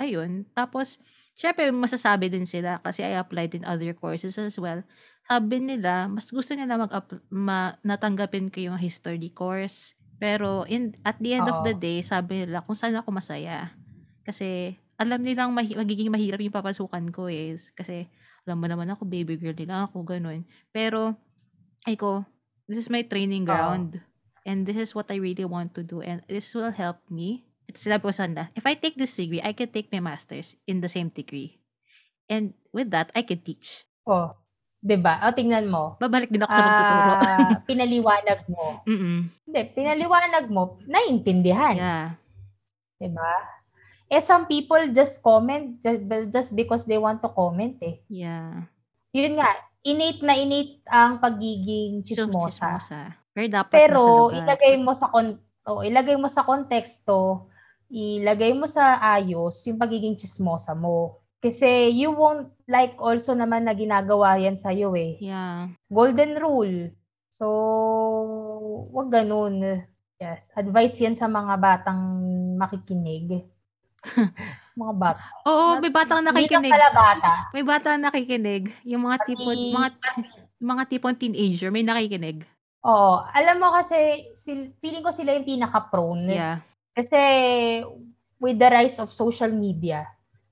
[0.00, 0.48] ayun.
[0.56, 0.98] Tapos,
[1.36, 4.82] syempre, masasabi din sila kasi I applied in other courses as well.
[5.28, 6.90] Sabi nila, mas gusto nila mag
[7.28, 9.97] ma, natanggapin ko yung history course.
[10.18, 11.80] Pero in at the end of the Oo.
[11.80, 13.74] day, sabi nila kung saan ako masaya.
[14.26, 17.54] Kasi alam nilang mahi- magiging mahirap yung papasukan ko eh.
[17.78, 18.10] Kasi,
[18.42, 20.42] alam mo naman ako, baby girl nila ako, ganun.
[20.74, 21.14] Pero,
[21.86, 22.26] ay ko,
[22.66, 24.02] this is my training ground.
[24.42, 26.02] And this is what I really want to do.
[26.02, 27.46] And this will help me.
[27.70, 30.82] At sinabi ko sanda, if I take this degree, I can take my master's in
[30.82, 31.62] the same degree.
[32.26, 33.86] And with that, I can teach.
[34.02, 34.34] Oh,
[34.78, 35.22] 'di ba?
[35.26, 35.98] O tingnan mo.
[35.98, 37.12] Babalik din ako sa pagtuturo.
[37.18, 38.82] Ah, pinaliwanag mo.
[38.86, 39.18] Mm-mm.
[39.46, 41.76] Hindi, pinaliwanag mo, naiintindihan.
[41.76, 42.06] Yeah.
[42.98, 43.32] 'Di ba?
[44.08, 48.00] Eh some people just comment just, just because they want to comment eh.
[48.08, 48.64] Yeah.
[49.12, 49.52] Yun nga,
[49.84, 52.48] innate na innate ang pagiging chismosa.
[52.48, 53.00] chismosa.
[53.34, 54.02] Pero dapat Pero
[54.32, 55.36] ilagay mo sa kon
[55.68, 57.52] oh, ilagay mo sa konteksto,
[57.92, 61.17] ilagay mo sa ayos yung pagiging chismosa mo.
[61.38, 65.14] Kasi you won't like also naman na ginagawa yan sa iyo eh.
[65.22, 65.70] Yeah.
[65.86, 66.90] Golden rule.
[67.30, 67.46] So,
[68.90, 69.86] wag ganun.
[70.18, 72.02] Yes, advice yan sa mga batang
[72.58, 73.46] makikinig.
[74.78, 75.22] mga bata.
[75.46, 76.72] Oo, may batang Hindi nakikinig.
[76.74, 77.30] pala bata.
[77.54, 78.64] May batang nakikinig.
[78.82, 79.88] Yung mga tipon, Pati- mga,
[80.58, 82.42] mga tipon teenager, may nakikinig.
[82.82, 83.22] Oo.
[83.30, 86.34] Alam mo kasi, sil- feeling ko sila yung pinaka-prone.
[86.34, 86.58] Yeah.
[86.94, 87.18] Kasi
[88.42, 90.02] with the rise of social media,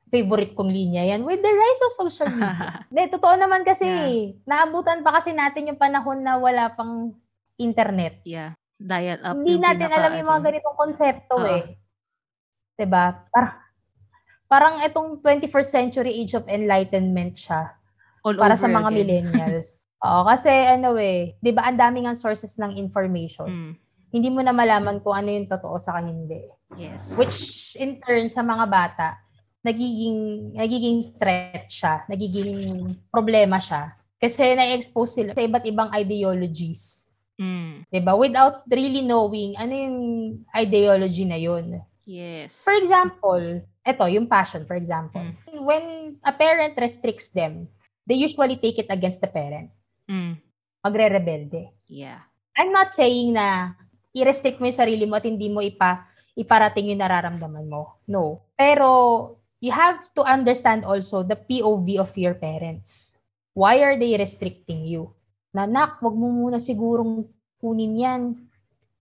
[0.07, 2.83] favorite kong linya yan, with the rise of social media.
[2.91, 4.39] Hindi, totoo naman kasi, Yeah.
[4.47, 7.11] naabutan pa kasi natin yung panahon na wala pang
[7.57, 8.23] internet.
[8.23, 8.55] Yeah.
[8.77, 9.35] Dial up.
[9.35, 11.49] Hindi natin pinaka- alam yung mga ganitong konsepto Oo.
[11.49, 11.81] eh.
[12.77, 13.25] 'Di ba?
[13.27, 13.55] Parang,
[14.47, 17.73] parang itong 21st century age of enlightenment siya
[18.21, 18.95] All para sa mga again.
[18.95, 19.89] millennials.
[20.05, 23.49] Oo, kasi ano eh, 'di ba ang daming ang sources ng information.
[23.49, 23.73] Mm.
[24.13, 26.45] Hindi mo na malaman kung ano yung totoo sa hindi.
[26.77, 27.17] Yes.
[27.17, 27.39] Which
[27.75, 29.17] in turn sa mga bata,
[29.67, 30.19] nagiging
[30.55, 33.99] nagiging threat siya, nagiging problema siya.
[34.17, 37.13] Kasi na-expose sila sa iba't ibang ideologies.
[37.37, 37.85] Mm.
[37.85, 38.17] 'Di ba?
[38.17, 39.99] Without really knowing ano yung
[40.57, 41.83] ideology na yun.
[42.07, 42.63] Yes.
[42.63, 45.27] For example, eto, yung passion, for example.
[45.51, 45.61] Mm.
[45.67, 45.85] When
[46.23, 47.67] a parent restricts them,
[48.07, 49.75] they usually take it against the parent.
[50.07, 50.39] Mm.
[50.87, 51.75] Magre-rebelde.
[51.91, 52.23] Yeah.
[52.55, 53.75] I'm not saying na
[54.15, 56.07] i-restrict mo yung sarili mo at hindi mo ipa
[56.39, 58.01] iparating yung nararamdaman mo.
[58.07, 58.47] No.
[58.55, 58.89] Pero
[59.61, 63.19] you have to understand also the POV of your parents.
[63.57, 65.17] Why are they restricting you?
[65.57, 67.25] Nanak, wag mo muna sigurong
[67.57, 68.23] kunin yan.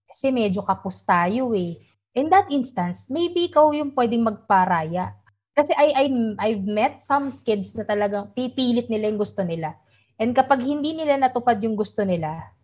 [0.08, 1.76] Kasi medyo kapos tayo eh.
[2.16, 5.12] In that instance, maybe ikaw yung pwedeng magparaya.
[5.52, 6.04] Kasi I, I,
[6.40, 9.76] I've met some kids na talagang pipilit nila yung gusto nila.
[10.16, 12.56] And kapag hindi nila natupad yung gusto nila,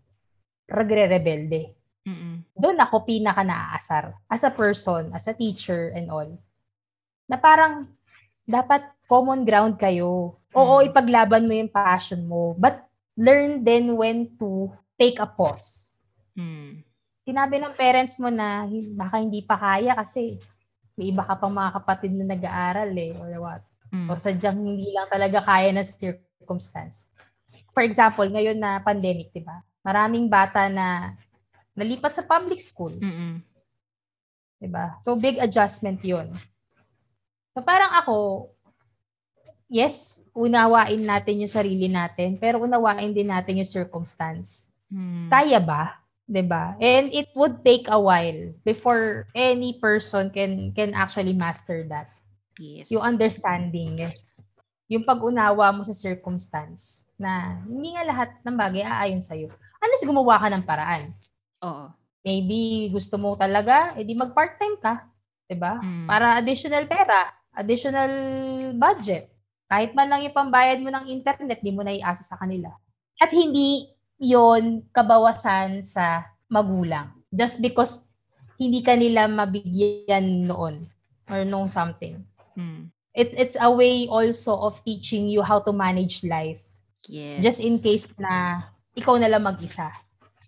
[0.68, 1.76] regre-rebelde.
[2.09, 2.49] Mm-mm.
[2.57, 6.28] Doon ako pinaka naaasar as a person, as a teacher and all.
[7.33, 7.89] Na parang
[8.45, 10.37] dapat common ground kayo.
[10.53, 10.93] Oo, Mm.
[10.93, 12.53] ipaglaban mo yung passion mo.
[12.55, 12.85] But
[13.16, 15.97] learn then when to take a pause.
[16.37, 16.85] Mm.
[17.24, 20.37] Sinabi ng parents mo na "Hi- baka hindi pa kaya kasi
[20.93, 23.62] may iba ka pang mga kapatid na nag-aaral eh or what.
[23.89, 24.09] Mm.
[24.09, 27.09] O sadyang hindi lang talaga kaya na circumstance.
[27.72, 29.64] For example, ngayon na pandemic, di ba?
[29.80, 31.16] Maraming bata na
[31.72, 32.93] nalipat sa public school.
[32.95, 33.41] Mm-mm.
[34.61, 35.01] 'di ba?
[35.01, 36.28] So big adjustment 'yun.
[37.53, 38.48] So parang ako
[39.72, 44.76] yes, unawain natin yung sarili natin, pero unawain din natin yung circumstance.
[44.92, 45.32] Mm.
[45.32, 46.05] Kaya ba?
[46.28, 46.76] 'Di ba?
[46.76, 52.12] And it would take a while before any person can can actually master that.
[52.61, 52.92] Yes.
[52.92, 54.12] Yung understanding,
[54.92, 59.48] yung pag-unawa mo sa circumstance na hindi nga lahat ng bagay aayon sa'yo.
[59.80, 61.16] Unless gumawa ka ng paraan.
[61.64, 61.88] Oo.
[62.22, 65.09] Maybe gusto mo talaga, edi mag part-time ka.
[65.48, 65.80] 'di ba?
[65.80, 66.07] Mm.
[66.07, 68.12] Para additional pera, additional
[68.76, 69.28] budget.
[69.68, 72.68] Kahit man lang yung pambayad mo ng internet, di mo na iasa sa kanila.
[73.16, 73.88] At hindi
[74.20, 77.12] yon kabawasan sa magulang.
[77.32, 78.09] Just because
[78.61, 80.86] hindi kanila mabigyan noon
[81.28, 82.20] or nung something.
[82.53, 82.92] Mm.
[83.12, 86.64] It's it's a way also of teaching you how to manage life.
[87.09, 87.40] Yes.
[87.40, 88.64] Just in case na
[88.96, 89.88] ikaw na lang mag-isa.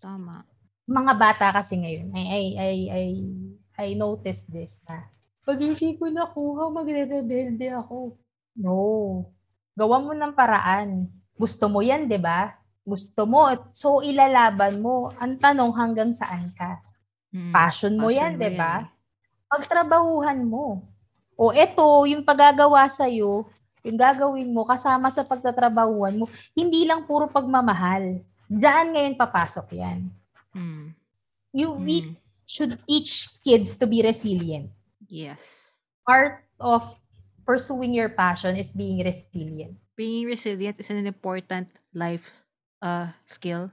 [0.00, 0.44] Tama.
[0.84, 3.04] mga bata kasi ngayon, I, I, I, I,
[3.80, 5.08] I noticed this na,
[5.44, 8.16] pag hindi ko nakuha, magre-rebelde ako.
[8.56, 8.78] No.
[9.76, 11.06] Gawa mo ng paraan.
[11.34, 12.54] Gusto mo yan, di ba?
[12.80, 13.44] Gusto mo.
[13.70, 15.12] So, ilalaban mo.
[15.18, 16.80] Ang tanong, hanggang saan ka?
[17.28, 17.50] Mm.
[17.50, 18.80] Passion mo Passion yan, di ba?
[18.80, 18.88] eh.
[19.50, 20.86] Pagtrabahuhan mo.
[21.34, 23.44] O eto, yung pagagawa sa'yo,
[23.82, 28.22] yung gagawin mo kasama sa pagtatrabahuhan mo, hindi lang puro pagmamahal.
[28.46, 30.08] Diyan ngayon papasok yan.
[30.54, 30.94] Mm.
[31.50, 32.14] You, we Mm.
[32.46, 34.70] should teach kids to be resilient.
[35.14, 35.70] Yes.
[36.02, 36.98] Part of
[37.46, 39.78] pursuing your passion is being resilient.
[39.94, 42.34] Being resilient is an important life
[42.82, 43.70] uh, skill.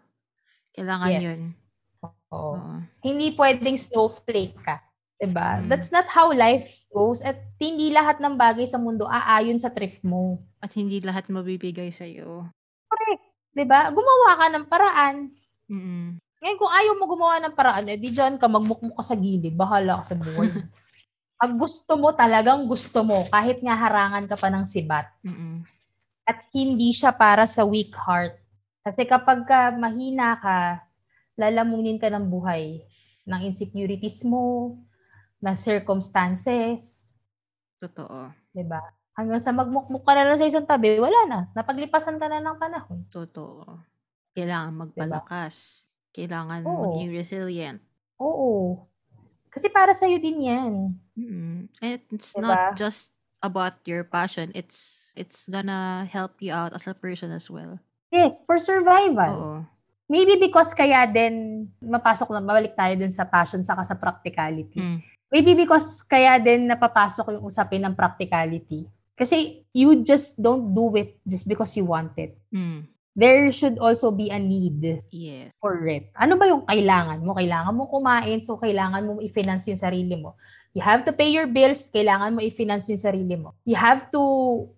[0.77, 1.41] Kailangan yun.
[2.05, 2.13] Oo.
[2.29, 2.73] Oo.
[3.01, 4.85] Hindi pwedeng snowflake ka.
[5.17, 5.65] Diba?
[5.65, 5.65] Mm.
[5.65, 10.05] That's not how life goes at hindi lahat ng bagay sa mundo aayon sa thrift
[10.05, 10.45] mo.
[10.61, 12.49] At hindi lahat mabibigay sa'yo.
[12.85, 13.25] Correct.
[13.53, 13.89] 'Di ba?
[13.89, 15.15] Gumawa ka ng paraan.
[15.69, 16.21] Mm-mm.
[16.41, 19.53] Ngayon, kung ayaw mo gumawa ng paraan, eh, di dyan ka, magmukmuk ka sa gilid,
[19.53, 20.49] bahala ka sa buhay.
[21.41, 25.65] Pag gusto mo, talagang gusto mo, kahit nga harangan ka pa ng sibat, Mm-mm.
[26.21, 28.37] at hindi siya para sa weak heart.
[28.85, 30.85] Kasi kapag ka mahina ka,
[31.33, 32.85] lalamunin ka ng buhay,
[33.25, 34.77] ng insecurities mo,
[35.41, 37.09] ng circumstances,
[37.81, 38.29] Totoo.
[38.69, 38.81] ba?
[39.17, 41.39] Hanggang sa magmukmuk ka na lang sa isang tabi, wala na.
[41.57, 43.01] Napaglipasan ka na ng panahon.
[43.09, 43.81] Totoo.
[44.37, 45.89] Kailangan magpalakas.
[46.13, 46.85] Kailangan Oo.
[46.85, 47.81] maging resilient.
[48.21, 48.85] Oo.
[49.51, 50.95] Kasi para sa'yo din yan.
[51.83, 52.47] And it's Diba?
[52.47, 53.11] not just
[53.43, 54.55] about your passion.
[54.55, 57.83] It's it's gonna help you out as a person as well.
[58.13, 59.33] Yes, for survival.
[59.35, 59.59] Oo.
[60.11, 64.75] Maybe because kaya din, mapasok na, mabalik tayo dun sa passion saka sa practicality.
[64.75, 64.99] Mm.
[65.31, 68.83] Maybe because kaya din napapasok yung usapin ng practicality.
[69.15, 72.35] Kasi you just don't do it just because you want it.
[72.51, 72.91] Mm.
[73.11, 75.51] There should also be a need Yes.
[75.59, 76.07] for it.
[76.15, 77.35] Ano ba yung kailangan mo?
[77.35, 80.39] Kailangan mo kumain, so kailangan mo i-finance yung sarili mo.
[80.71, 83.51] You have to pay your bills, kailangan mo i-finance yung sarili mo.
[83.67, 84.23] You have to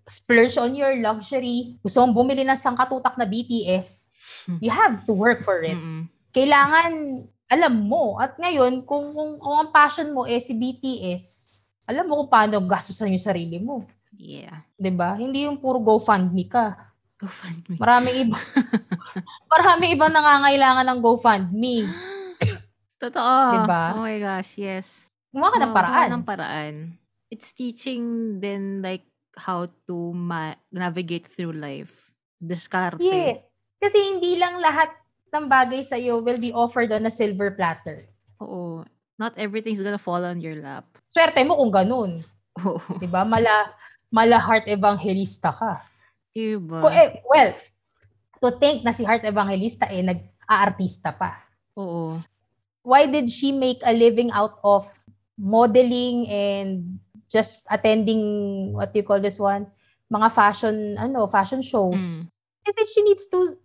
[0.09, 1.77] splurge on your luxury.
[1.85, 4.17] Gusto mong bumili ng sangkatutak na BTS,
[4.57, 5.77] you have to work for it.
[5.77, 6.09] Mm-mm.
[6.33, 8.17] Kailangan alam mo.
[8.17, 11.53] At ngayon, kung, kung, kung ang passion mo eh si BTS,
[11.85, 13.85] alam mo kung paano gastusan yung sarili mo.
[14.13, 14.65] Yeah.
[14.77, 15.17] 'Di ba?
[15.17, 16.92] Hindi yung puro GoFundMe ka.
[17.23, 17.79] GoFundMe.
[17.79, 18.37] Maraming iba.
[19.53, 21.87] maraming ibang nangangailangan ng GoFundMe.
[22.99, 23.35] Totoo.
[23.63, 23.83] Diba?
[23.95, 25.07] Oh my gosh, yes.
[25.31, 25.95] Gumawa ka ng paraan.
[25.95, 26.75] gawa ng paraan.
[27.31, 29.07] It's teaching then like
[29.39, 32.11] how to ma- navigate through life.
[32.37, 33.01] Discarte.
[33.01, 33.41] Yeah.
[33.79, 34.93] Kasi hindi lang lahat
[35.33, 38.05] ng bagay sa iyo will be offered on a silver platter.
[38.39, 38.85] Oo.
[39.17, 40.85] Not everything's gonna fall on your lap.
[41.09, 42.21] Swerte mo kung ganun.
[42.63, 42.79] Oo.
[43.01, 43.25] 'Di ba?
[43.25, 43.73] Mala
[44.13, 45.81] mala heart evangelista ka.
[46.33, 46.81] Diba?
[46.89, 47.53] Eh, well,
[48.41, 51.39] to think na si heart evangelista eh nag-aartista pa.
[51.79, 52.19] Oo.
[52.83, 54.83] Why did she make a living out of
[55.39, 56.99] modeling and
[57.31, 58.21] just attending
[58.75, 59.69] what you call this one?
[60.11, 62.03] Mga fashion ano, fashion shows.
[62.03, 62.23] Mm.
[62.67, 63.55] Kasi she needs to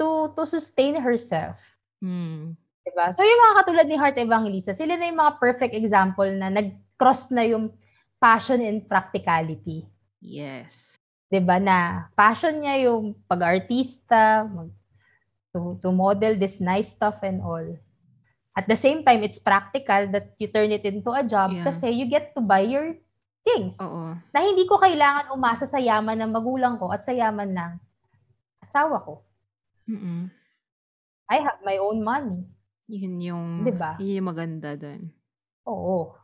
[0.00, 1.62] to to sustain herself.
[2.02, 2.58] Mm.
[2.82, 3.06] Diba?
[3.14, 7.30] So yung mga katulad ni Heart Evangelista, sila na yung mga perfect example na nag-cross
[7.30, 7.70] na yung
[8.18, 9.86] passion and practicality.
[10.18, 10.98] Yes.
[11.26, 14.70] 'Di ba na passion niya yung pag-artista, mag,
[15.50, 17.66] to, to model this nice stuff and all.
[18.56, 21.64] At the same time, it's practical that you turn it into a job Yeah.
[21.66, 22.96] kasi you get to buy your
[23.44, 23.76] things.
[23.78, 24.16] Oo.
[24.32, 27.72] Na hindi ko kailangan umasa sa yaman ng magulang ko at sa yaman ng
[28.58, 29.22] asawa ko.
[29.86, 30.32] Mm-mm.
[31.30, 32.42] I have my own money.
[32.86, 33.98] Yun yung, Diba?
[33.98, 35.10] yun yung maganda dun.
[35.66, 36.14] Oo.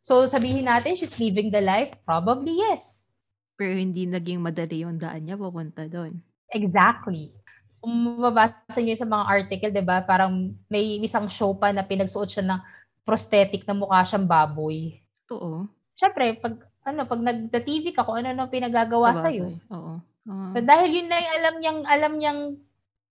[0.00, 1.94] So sabihin natin, she's living the life?
[2.02, 3.13] Probably yes.
[3.54, 6.18] Pero hindi naging madali yung daan niya papunta dun.
[6.50, 7.30] Exactly.
[7.78, 10.02] Kung mababasa niyo sa mga article, 'di ba?
[10.02, 12.60] Parang may isang show pa na pinagsuot siya ng
[13.04, 14.98] prosthetic na mukha siyang baboy.
[15.30, 15.68] Oo.
[15.94, 19.52] Syempre, pag ano, pag nagta-TV ka, kung ano-ano pinagagawa sa iyo.
[19.70, 20.00] Oo.
[20.00, 20.46] Oo.
[20.56, 22.40] But dahil yun na yung alam niyang alam niyang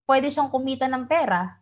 [0.09, 1.57] pwede siyang kumita ng pera,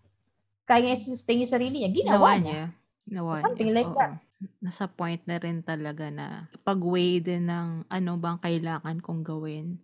[0.66, 2.72] kaya niya sustain yung sarili niya, ginawa niya.
[3.04, 3.78] Ginawa Something niya.
[3.84, 4.00] like Oo.
[4.00, 4.14] that.
[4.58, 9.78] Nasa point na rin talaga na pag-weigh din ng ano bang kailangan kong gawin.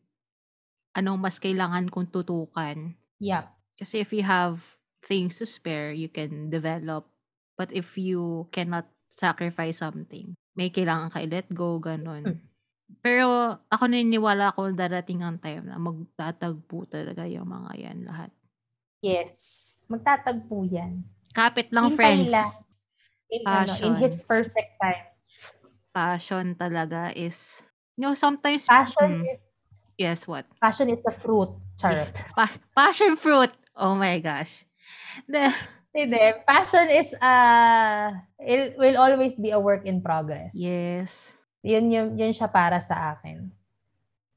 [0.98, 2.98] Anong mas kailangan kong tutukan.
[3.22, 3.54] Yeah.
[3.78, 7.06] Kasi if you have things to spare, you can develop.
[7.54, 12.26] But if you cannot sacrifice something, may kailangan ka i-let go, ganun.
[12.26, 12.42] Hmm.
[13.06, 18.32] Pero ako naniniwala ako darating ang time na magtatagpo talaga yung mga yan lahat.
[19.04, 19.64] Yes.
[19.92, 21.06] Magtatagpo yan.
[21.36, 22.34] Kapit lang, Hintay friends.
[22.34, 22.52] lang.
[23.28, 25.04] In, ano, in his perfect time.
[25.92, 27.64] Passion talaga is,
[27.98, 29.34] you know, sometimes, Passion Mm.
[29.36, 29.42] is
[29.98, 30.46] yes, what?
[30.62, 31.50] passion is a fruit.
[31.76, 32.10] Charot.
[32.38, 33.52] Pa- passion fruit.
[33.76, 34.66] Oh my gosh.
[35.28, 35.52] The,
[35.94, 36.22] Hindi.
[36.46, 40.54] Passion is, uh, it will always be a work in progress.
[40.56, 41.34] yes.
[41.66, 43.52] Yun, yun, yun siya para sa akin.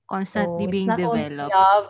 [0.08, 1.36] Constantly it's being developed.
[1.52, 1.86] love,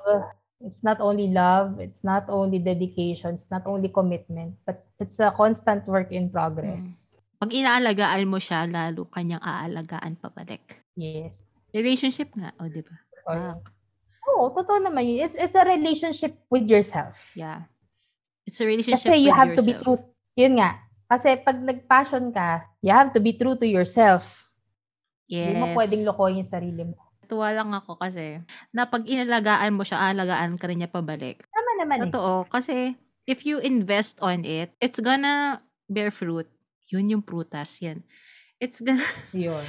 [0.60, 5.32] it's not only love, it's not only dedication, it's not only commitment, but it's a
[5.32, 7.16] constant work in progress.
[7.40, 10.84] Pag inaalagaan mo siya, lalo kanyang aalagaan pabalik.
[10.92, 11.40] Yes.
[11.72, 12.96] Relationship nga, o oh, di ba?
[13.24, 13.56] Ah,
[14.30, 15.24] Oo, totoo naman yun.
[15.24, 17.32] It's, it's a relationship with yourself.
[17.32, 17.64] yeah.
[18.44, 19.84] It's a relationship Kasi you with have to be yourself.
[19.84, 20.00] true.
[20.36, 20.70] Yun nga.
[21.10, 24.50] Kasi pag nag-passion ka, you have to be true to yourself.
[25.30, 25.54] Yes.
[25.54, 26.98] Hindi mo pwedeng lokohin yung sarili mo.
[27.30, 31.46] Tuwa lang ako kasi na pag inalagaan mo siya, aalagaan ka rin niya pabalik.
[31.46, 32.02] Tama naman eh.
[32.10, 32.50] Totoo.
[32.50, 36.50] Kasi if you invest on it, it's gonna bear fruit.
[36.90, 37.78] Yun yung prutas.
[37.78, 38.02] Yan.
[38.58, 39.62] It's gonna, Yun.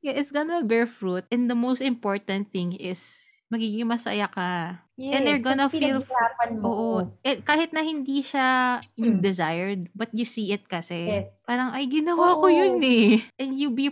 [0.00, 1.26] Yeah, it's gonna bear fruit.
[1.28, 4.78] And the most important thing is, magiging masaya ka.
[4.94, 6.06] Yes, And they're gonna feel-
[6.54, 6.62] mo.
[6.64, 6.90] Oo.
[7.20, 9.24] Eh, kahit na hindi siya yung Hmm.
[9.26, 11.10] desired, but you see it kasi.
[11.10, 11.34] Yes.
[11.42, 12.54] Parang, ay, ginawa ko Oo.
[12.54, 13.18] yun eh.
[13.36, 13.90] And you be,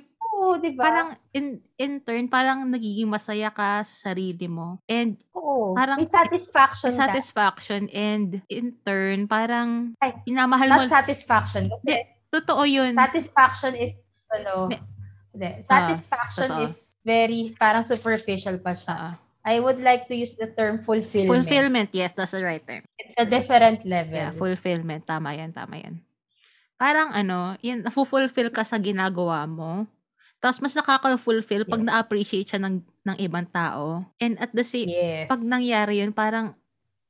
[0.48, 0.82] Oo, di ba?
[0.88, 4.80] parang, in, in turn, parang nagiging masaya ka sa sarili mo.
[4.88, 5.76] And Oo.
[5.76, 7.04] parang- may satisfaction ka.
[7.04, 10.88] satisfaction and in turn, parang Ay, inamahal mo.
[10.88, 11.68] Not satisfaction.
[11.68, 12.96] Kasi totoo yun.
[12.96, 13.92] satisfaction is,
[14.32, 14.80] ano, Me-
[15.36, 15.50] hindi.
[15.60, 16.64] Satisfaction totoo.
[16.64, 18.96] is very, parang superficial pa siya.
[18.96, 21.44] Ah, I would like to use the term fulfillment.
[21.44, 22.84] fulfillment, yes, that's the right term.
[22.96, 24.16] It's a different level.
[24.16, 25.04] Yeah, fulfillment.
[25.04, 26.00] Tama yan, tama yan.
[26.78, 29.88] Parang ano, yun, fulfill ka sa ginagawa mo.
[30.38, 31.86] Tapos mas nakaka-fulfill pag Yes.
[31.90, 34.06] na-appreciate siya ng, ng ibang tao.
[34.22, 35.26] And at the same, yes.
[35.26, 36.54] pag nangyari yun, parang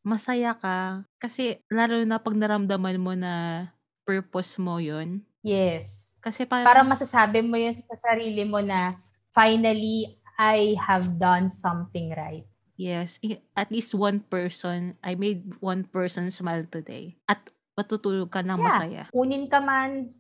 [0.01, 1.05] masaya ka.
[1.21, 3.69] Kasi lalo na pag naramdaman mo na
[4.03, 5.21] purpose mo yun.
[5.45, 6.17] Yes.
[6.19, 8.97] Kasi parang, Parang masasabi mo yun sa sarili mo na
[9.31, 12.47] finally, I have done something right.
[12.79, 13.19] yes,
[13.59, 17.19] at least one person, I made one person smile today.
[17.27, 17.43] At
[17.75, 18.63] matutulog ka ng Yeah.
[18.63, 19.03] masaya.
[19.11, 20.15] Kunin ka man,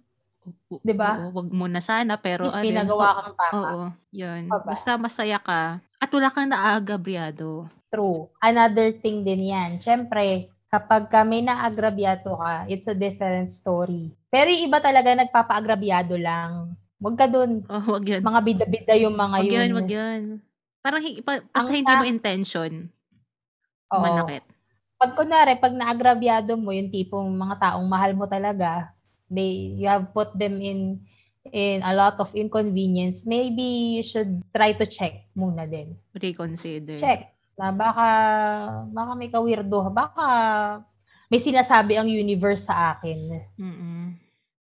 [0.71, 1.31] 'Di ba?
[1.31, 3.53] wag mo na sana, pero is ano pinagawa kang tama.
[3.55, 4.47] Oo, yun.
[4.47, 4.73] Baba.
[4.73, 5.81] Basta masaya ka.
[5.99, 7.67] At wala kang naagabriado.
[7.89, 8.29] True.
[8.39, 9.71] Another thing din yan.
[9.79, 14.13] Siyempre, kapag ka may naagrabyado ka, it's a different story.
[14.29, 16.77] Pero yung iba talaga nagpapaagrabyado lang.
[17.01, 17.65] Huwag ka dun.
[17.73, 18.21] Oh, wag yun.
[18.21, 19.71] Mga bida-bida yung mga Wag yun.
[19.73, 20.23] wag yun.
[20.79, 22.93] Parang hi- pa- basta hindi mo intention.
[23.89, 24.03] Oo.
[24.05, 24.45] Manakit.
[24.99, 28.91] Pag kunwari, pag naagrabyado mo, yung tipong mga taong mahal mo talaga,
[29.29, 31.05] they, you have put them in
[31.49, 35.97] in a lot of inconvenience, maybe you should try to check muna din.
[36.13, 37.01] Reconsider.
[37.01, 38.07] check na baka
[38.93, 40.27] baka may kawirdo baka
[41.27, 44.15] may sinasabi ang universe sa akin Mm-mm.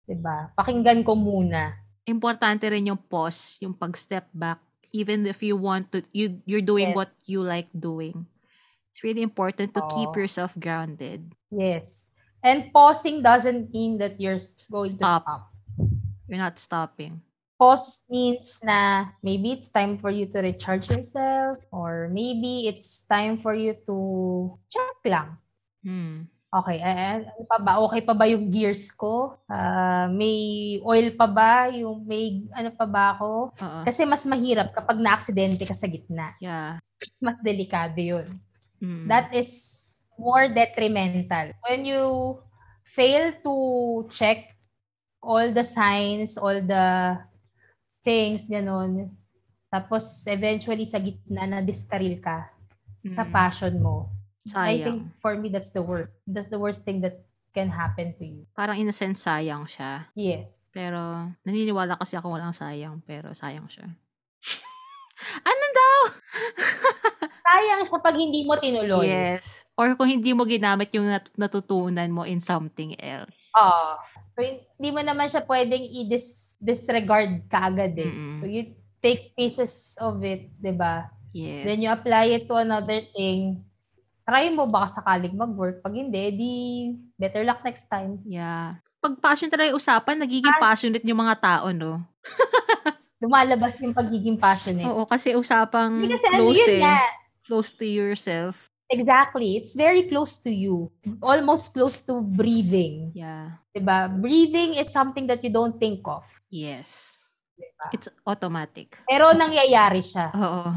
[0.06, 4.60] 'di ba pakinggan ko muna Importante rin yung pause, yung pag-step back.
[4.92, 6.96] Even if you want to, you, you're doing Yes.
[7.00, 8.28] what you like doing.
[8.92, 10.20] It's really important to keep Oo.
[10.20, 11.32] yourself grounded.
[11.48, 12.12] yes
[12.44, 14.38] and pausing doesn't mean that you're
[14.70, 15.24] going Stop.
[15.24, 15.42] to stop
[16.28, 17.24] You're not stopping.
[17.54, 23.38] pause means na maybe it's time for you to recharge yourself or maybe it's time
[23.40, 23.96] for you to
[24.68, 25.38] check lang
[25.84, 26.24] Hmm.
[26.48, 27.72] Okay, ano pa ba?
[27.82, 29.34] Okay pa ba yung gears ko?
[29.50, 31.66] Ah, may oil pa ba?
[31.68, 33.50] Yung may ano pa ba ako?
[33.58, 33.82] Oo.
[33.82, 36.30] Kasi mas mahirap kapag na-aksidente ka sa gitna.
[36.38, 36.78] Yeah.
[37.18, 38.30] Mas delikado yun.
[38.78, 39.10] Mm.
[39.10, 41.52] That is more detrimental.
[41.64, 42.38] When you
[42.84, 43.54] fail to
[44.10, 44.54] check
[45.20, 47.18] all the signs, all the
[48.04, 49.10] things, ganun,
[49.68, 52.46] tapos eventually sa gitna na diskaril ka
[53.16, 53.32] sa Mm.
[53.32, 54.08] passion mo,
[54.44, 54.84] I Sayang.
[54.84, 56.12] think for me that's the worst.
[56.28, 57.24] That's the worst thing that
[57.56, 58.44] can happen to you.
[58.52, 60.10] Parang in a sense, sayang siya.
[60.12, 60.68] Yes.
[60.68, 61.00] Pero,
[61.46, 63.88] naniniwala kasi ako walang sayang, pero sayang siya.
[65.48, 65.98] ano daw?
[67.54, 69.06] Sayang kapag hindi mo tinuloy.
[69.06, 69.62] Yes.
[69.78, 73.54] Or kung hindi mo ginamit yung nat- natutunan mo in something else.
[73.54, 73.94] Ah.
[74.34, 78.10] So, hindi mo naman siya pwedeng i-disregard kaagad eh.
[78.10, 78.42] Mm-mm.
[78.42, 81.06] So, you take pieces of it, di ba?
[81.30, 81.62] Yes.
[81.70, 83.62] Then you apply it to another thing.
[84.26, 85.78] Try mo baka sakaling mag-work.
[85.78, 86.52] Pag hindi, di
[87.14, 88.18] better luck next time.
[88.26, 88.82] Yeah.
[88.98, 92.02] Pag passion talaga yung usapan, nagiging passionate yung mga tao, no?
[93.22, 94.88] Lumalabas yung pagiging passionate.
[94.90, 96.82] Oo, kasi usapang Hindi kasi ano close yun eh.
[96.82, 96.98] nga.
[97.44, 98.72] Close to yourself.
[98.88, 99.56] Exactly.
[99.56, 100.92] It's very close to you.
[101.20, 103.12] Almost close to breathing.
[103.16, 103.60] Yeah.
[103.72, 104.12] Diba?
[104.12, 106.24] Breathing is something that you don't think of.
[106.52, 107.18] Yes.
[107.56, 107.86] Diba?
[107.96, 109.00] It's automatic.
[109.08, 110.32] Pero nangyayari siya.
[110.36, 110.72] Oo.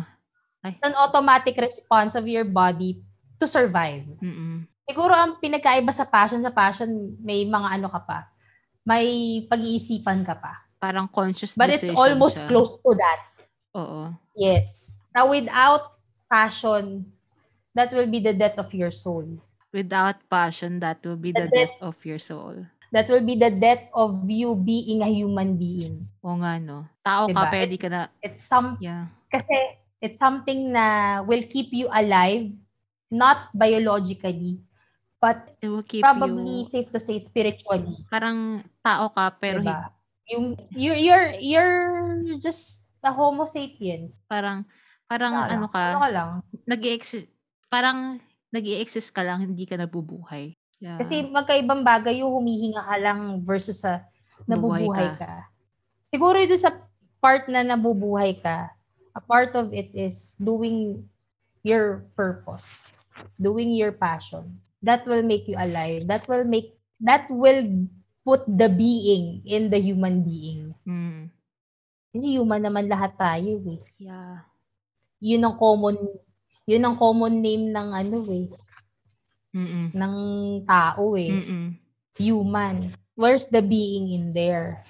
[0.68, 3.00] It's an automatic response of your body
[3.40, 4.04] to survive.
[4.20, 4.68] Mm-mm.
[4.88, 6.88] Siguro ang pinagkaiba sa passion, sa passion,
[7.20, 8.20] may mga ano ka pa.
[8.88, 10.64] May pag-iisipan ka pa.
[10.80, 12.48] Parang conscious But it's decision almost siya.
[12.48, 13.20] close to that.
[13.76, 14.16] Oo.
[14.36, 15.00] Yes.
[15.12, 15.97] Now, without
[16.30, 17.08] passion,
[17.74, 19.26] that will be the death of your soul.
[19.74, 22.66] Without passion, that will be the The death of your soul.
[22.96, 26.08] That will be the death of you being a human being.
[26.24, 26.88] O nga, no?
[27.04, 27.52] Tao ka, Diba?
[27.52, 29.12] pero di ka na, It's some yeah.
[29.28, 32.48] kasi it's something na will keep you alive,
[33.12, 34.64] not biologically,
[35.20, 38.08] but It will keep probably you, safe to say spiritually.
[38.08, 39.92] parang tao ka, pero diba?
[40.32, 44.24] Yung you're you're you're just a homo sapiens.
[44.32, 44.64] parang,
[45.08, 45.74] parang Wala ano lang.
[45.74, 46.30] ka, Ano ka lang?
[46.68, 46.82] nag
[47.68, 48.00] parang
[48.52, 50.56] nag exist ka lang, hindi ka nabubuhay.
[50.78, 51.02] Yeah.
[51.02, 54.06] Kasi magkaibang bagay yung humihinga ka lang versus sa
[54.46, 55.34] nabubuhay Bubuhay ka.
[56.08, 56.72] Siguro ito sa
[57.18, 58.72] part na nabubuhay ka,
[59.18, 61.02] a part of it is doing
[61.66, 62.94] your purpose,
[63.42, 64.62] doing your passion.
[64.86, 66.06] That will make you alive.
[66.06, 67.90] That will make that will
[68.22, 70.78] put the being in the human being.
[70.86, 71.34] Mm.
[72.14, 73.82] Kasi human naman lahat tayo eh.
[73.98, 74.46] Yeah.
[75.22, 75.98] Yun ang common
[76.68, 78.48] yun ang common name ng ano eh.
[79.58, 79.96] Mm-mm.
[79.96, 80.16] ng
[80.68, 81.32] tao eh.
[81.34, 81.68] Mm-mm.
[82.20, 82.92] Human.
[83.18, 84.84] Where's the being in there?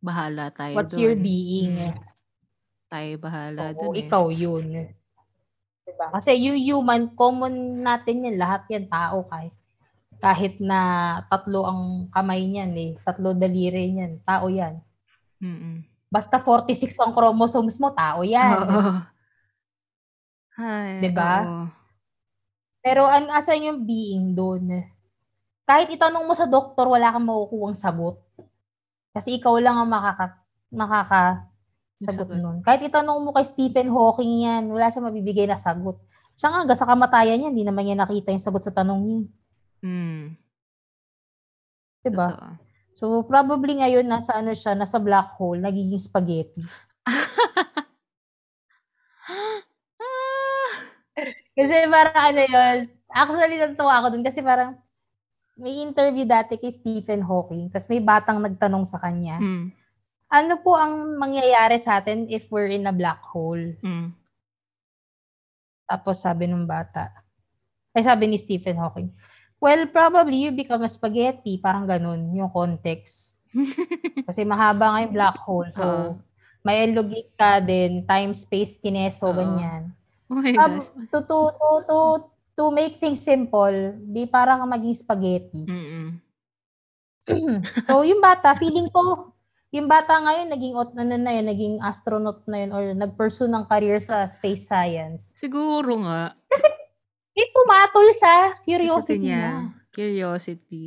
[0.00, 1.04] Bahala tayo What's dun.
[1.04, 1.76] your being?
[1.78, 1.94] Mm.
[2.90, 4.00] Tayo bahala Oo, dun eh.
[4.02, 4.90] ikaw yun.
[5.84, 6.06] Diba?
[6.10, 8.40] Kasi yung human, common natin yan.
[8.40, 9.54] Lahat yan, tao kahit
[10.20, 10.80] kahit na
[11.32, 12.90] tatlo ang kamay niyan eh.
[13.04, 14.20] Tatlo daliri niyan.
[14.24, 14.80] Tao yan.
[15.40, 15.84] Mm-mm.
[16.10, 18.56] Basta 46 ang chromosomes mo, tao yan.
[18.66, 19.19] Oo.
[20.58, 21.32] Ay, Diba?
[21.46, 21.64] oo.
[22.80, 24.88] Pero an asan yung being doon?
[25.68, 28.18] Kahit itanong mo sa doktor, wala kang makukuhang sagot.
[29.12, 30.40] Kasi ikaw lang ang makaka,
[30.72, 31.22] makaka
[32.00, 32.64] sagot nun.
[32.64, 36.00] Kahit itanong mo kay Stephen Hawking yan, wala siya mabibigay na sagot.
[36.40, 39.20] Siya nga, hanggang sa kamatayan niya, hindi naman niya nakita yung sagot sa tanong niya.
[39.84, 40.24] Mm.
[42.00, 42.28] Diba?
[42.32, 42.50] Totoo.
[42.96, 46.64] So, probably ngayon, nasa ano siya, nasa black hole, nagiging spaghetti.
[51.60, 52.76] Kasi parang ano yun,
[53.12, 54.80] actually natuwa ako dun kasi parang
[55.60, 59.68] may interview dati kay Stephen Hawking, tapos may batang nagtanong sa kanya, Mm.
[60.32, 63.76] ano po ang mangyayari sa atin if we're in a black hole?
[63.84, 64.16] Mm.
[65.84, 67.12] Tapos sabi ng bata,
[67.92, 69.12] ay sabi ni Stephen Hawking,
[69.60, 73.44] well, probably you become a spaghetti, parang ganun yung context.
[74.30, 76.10] Kasi mahaba nga yung black hole, so Oo.
[76.64, 79.36] may elongate ka din, time, space, kineso, Oo.
[79.36, 79.92] ganyan.
[80.32, 80.86] Oh my Um, gosh.
[81.10, 81.98] to, to, to, to,
[82.54, 85.66] to make things simple, di parang kang maging spaghetti.
[85.66, 86.22] Mm-mm.
[87.82, 89.34] so, yung bata, feeling ko,
[89.70, 93.98] yung bata ngayon, naging, ano na yun, naging astronaut na yun, or nag-pursue ng career
[93.98, 95.34] sa space science.
[95.34, 96.34] Siguro nga.
[97.32, 99.52] Eh, pumatol sa Kasi curiosity niya, niya.
[99.90, 100.84] curiosity.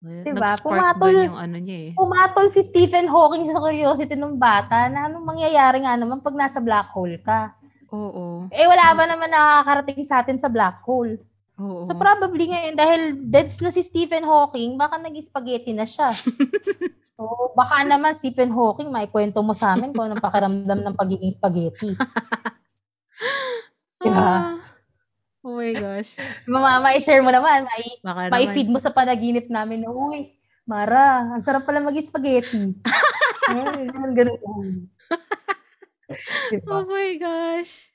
[0.00, 0.36] Well, Diba?
[0.42, 0.64] Nag-spark
[1.00, 1.92] Pumatol- yung ano niya eh.
[1.94, 6.58] Pumatol si Stephen Hawking sa curiosity ng bata na anong mangyayari nga naman pag nasa
[6.58, 7.56] black hole ka.
[7.94, 8.50] Oo.
[8.50, 11.14] Eh, wala ba naman nakakarating sa atin sa black hole?
[11.62, 11.86] Oo.
[11.86, 16.10] So probably ngayon, dahil deads na si Stephen Hawking, baka naging spaghetti na siya.
[17.16, 21.94] so baka naman Stephen Hawking, maikwento mo sa amin kung anong pakiramdam ng pagiging spaghetti.
[24.02, 24.18] Diba?
[24.18, 24.58] Ah.
[25.44, 26.16] Oh my gosh.
[26.48, 28.32] Mama, mai-share mo naman, mai, Baka naman.
[28.32, 30.32] mai-feed mo sa panaginip namin na, uy,
[30.64, 32.72] Mara, ang sarap pala maging spaghetti.
[33.52, 34.88] Ay, ganun, ganun.
[36.52, 36.68] diba?
[36.70, 37.94] Oh my gosh.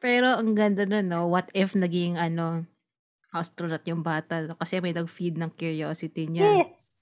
[0.00, 1.28] Pero ang ganda nun, no?
[1.28, 2.64] What if naging, ano,
[3.32, 4.48] astronaut yung bata?
[4.56, 6.64] Kasi may nag-feed ng curiosity niya.
[6.64, 6.96] Yes.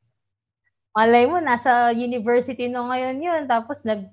[0.97, 3.43] Malay mo, nasa university no ngayon yun.
[3.45, 4.09] Tapos nag,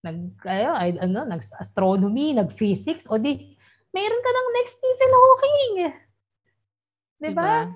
[0.00, 0.18] nag,
[0.48, 3.56] ayo, ay, ano, nag-astronomy, nag-physics, o di,
[3.92, 5.74] mayroon ka ng next Stephen Hawking.
[7.24, 7.72] Diba?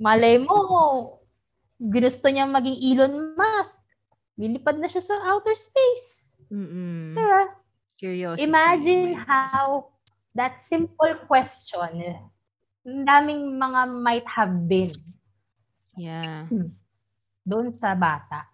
[0.00, 0.56] Malay mo,
[1.80, 3.88] ginusto niya maging Elon Musk.
[4.36, 6.25] Lilipad na siya sa outer space.
[6.52, 7.14] Mm-mm.
[7.16, 7.42] Diba?
[7.96, 8.44] Curiosity.
[8.44, 9.90] Imagine how
[10.36, 12.20] that simple question,
[12.84, 14.92] ang daming mga might have been
[15.96, 16.44] Yeah.
[17.40, 18.44] doon sa bata.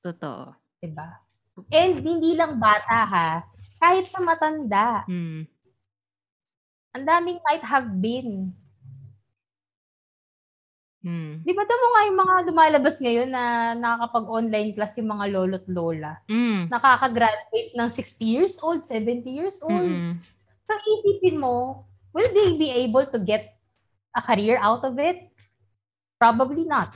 [0.00, 0.56] Totoo.
[0.80, 1.20] Diba?
[1.68, 3.30] And hindi lang bata ha,
[3.76, 5.44] kahit sa matanda, Mm.
[6.96, 8.54] ang daming might have been.
[10.98, 11.46] Mm.
[11.46, 16.18] Di ba mo nga yung mga lumalabas ngayon na nakakapag-online class yung mga lolo't lola?
[16.26, 16.66] Mm.
[16.66, 19.86] Nakaka-graduate ng 60 years old, 70 years old.
[19.86, 20.18] Mm-mm.
[20.66, 23.56] So isipin mo, will they be able to get
[24.10, 25.30] a career out of it?
[26.18, 26.90] Probably not.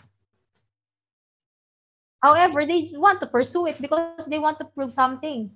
[2.18, 5.50] However, they want to pursue it because they want to prove something.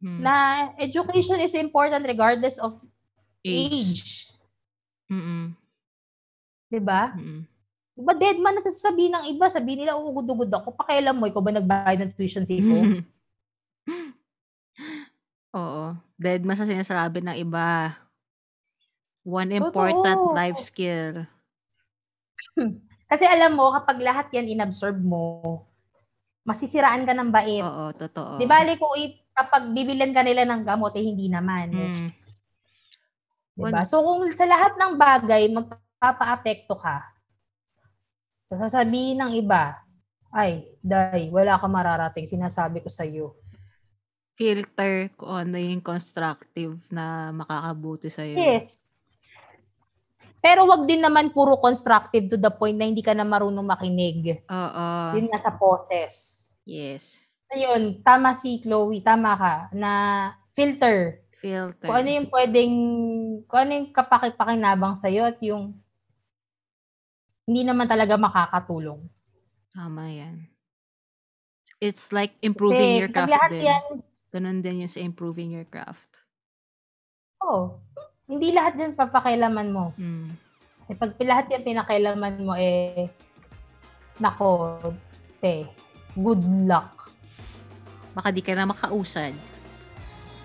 [0.00, 0.20] Mm.
[0.20, 2.76] Na education is important regardless of
[3.44, 3.72] Age.
[3.92, 4.08] age.
[5.12, 5.52] Mm-mm.
[6.72, 7.12] Diba?
[7.12, 7.44] Mm-mm.
[7.94, 11.54] Diba dead man na sasabihin ng iba, sabihin nila, ugod-ugod ako, pakialam mo, ikaw ba
[11.54, 12.74] nagbayad ng tuition fee ko?
[15.62, 15.94] Oo.
[16.18, 17.94] Dead man sa sinasabi ng iba.
[19.22, 20.34] One important Totoo.
[20.34, 21.22] life skill.
[23.10, 25.62] Kasi alam mo, kapag lahat yan inabsorb mo,
[26.42, 27.62] masisiraan ka ng bait.
[27.62, 28.42] Oo, totoo.
[28.42, 31.70] Di ba, i- kapag bibilan ka nila ng gamot, eh hindi naman.
[31.70, 32.10] Mm.
[33.54, 33.86] Diba?
[33.86, 37.13] So kung sa lahat ng bagay magpapa-apekto ka,
[38.48, 39.78] so sasabihin ng iba,
[40.34, 43.38] ay, day, wala ka mararating, sinasabi ko sa iyo.
[44.34, 48.34] Filter kung ano yung constructive na makakabuti sa'yo.
[48.34, 48.98] Yes.
[50.42, 54.42] Pero wag din naman puro constructive to the point na hindi ka na marunong makinig.
[54.50, 54.86] Oo.
[55.14, 56.14] Yun nga sa poses.
[56.66, 57.30] Yes.
[57.54, 59.92] Ayun, tama si Chloe, tama ka, na
[60.50, 61.22] filter.
[61.38, 61.86] Filter.
[61.86, 62.74] Kung ano yung pwedeng,
[63.46, 65.78] kung ano yung kapakipakinabang sa'yo at yung
[67.44, 69.04] hindi naman talaga makakatulong.
[69.70, 70.48] Tama yan.
[71.78, 73.64] it's like improving Kasi your craft lahat din.
[73.66, 73.84] yan,
[74.30, 76.10] Ganun din yung sa improving your craft.
[77.38, 77.76] oh,
[78.24, 79.92] hindi lahat dyan papakailaman mo.
[79.94, 80.32] Mm.
[80.80, 83.12] Kasi pag lahat yan pinakailaman mo, eh,
[84.16, 84.80] nako,
[85.38, 85.68] te,
[86.16, 87.12] good luck.
[88.14, 89.36] Baka di ka na makausad.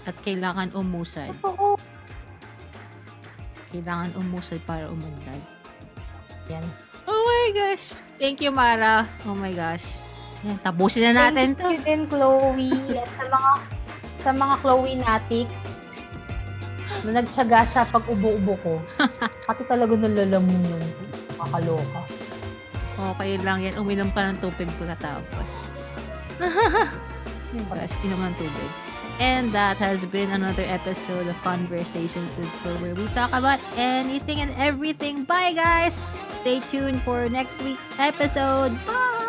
[0.04, 1.32] At kailangan umusad.
[1.45, 1.80] Oo.
[3.70, 5.43] Kailangan umusad para umunlad.
[6.50, 6.66] Yan.
[7.50, 7.97] My gosh.
[8.22, 9.10] Thank you, Mara.
[9.26, 9.82] Oh my gosh.
[10.45, 11.74] Yan, tapusin na natin Thank to.
[11.74, 12.70] you din, Chloe.
[12.93, 13.52] At sa mga
[14.22, 16.30] sa mga Chloe natics
[17.10, 18.74] na nagtsaga sa pag-ubo-ubo ko.
[19.50, 21.02] Pati talaga nalalamunan ko.
[21.41, 22.02] Makakaloka.
[23.18, 23.82] Okay lang yan.
[23.82, 25.50] Uminom ka ng tubig pagkatapos.
[27.66, 28.72] Gosh, inom ng tubig.
[29.20, 34.40] And that has been another episode of Conversations with Flo where we talk about anything
[34.40, 35.24] and everything.
[35.28, 36.02] Bye, guys!
[36.40, 38.72] Stay tuned for next week's episode.
[38.88, 39.29] Bye!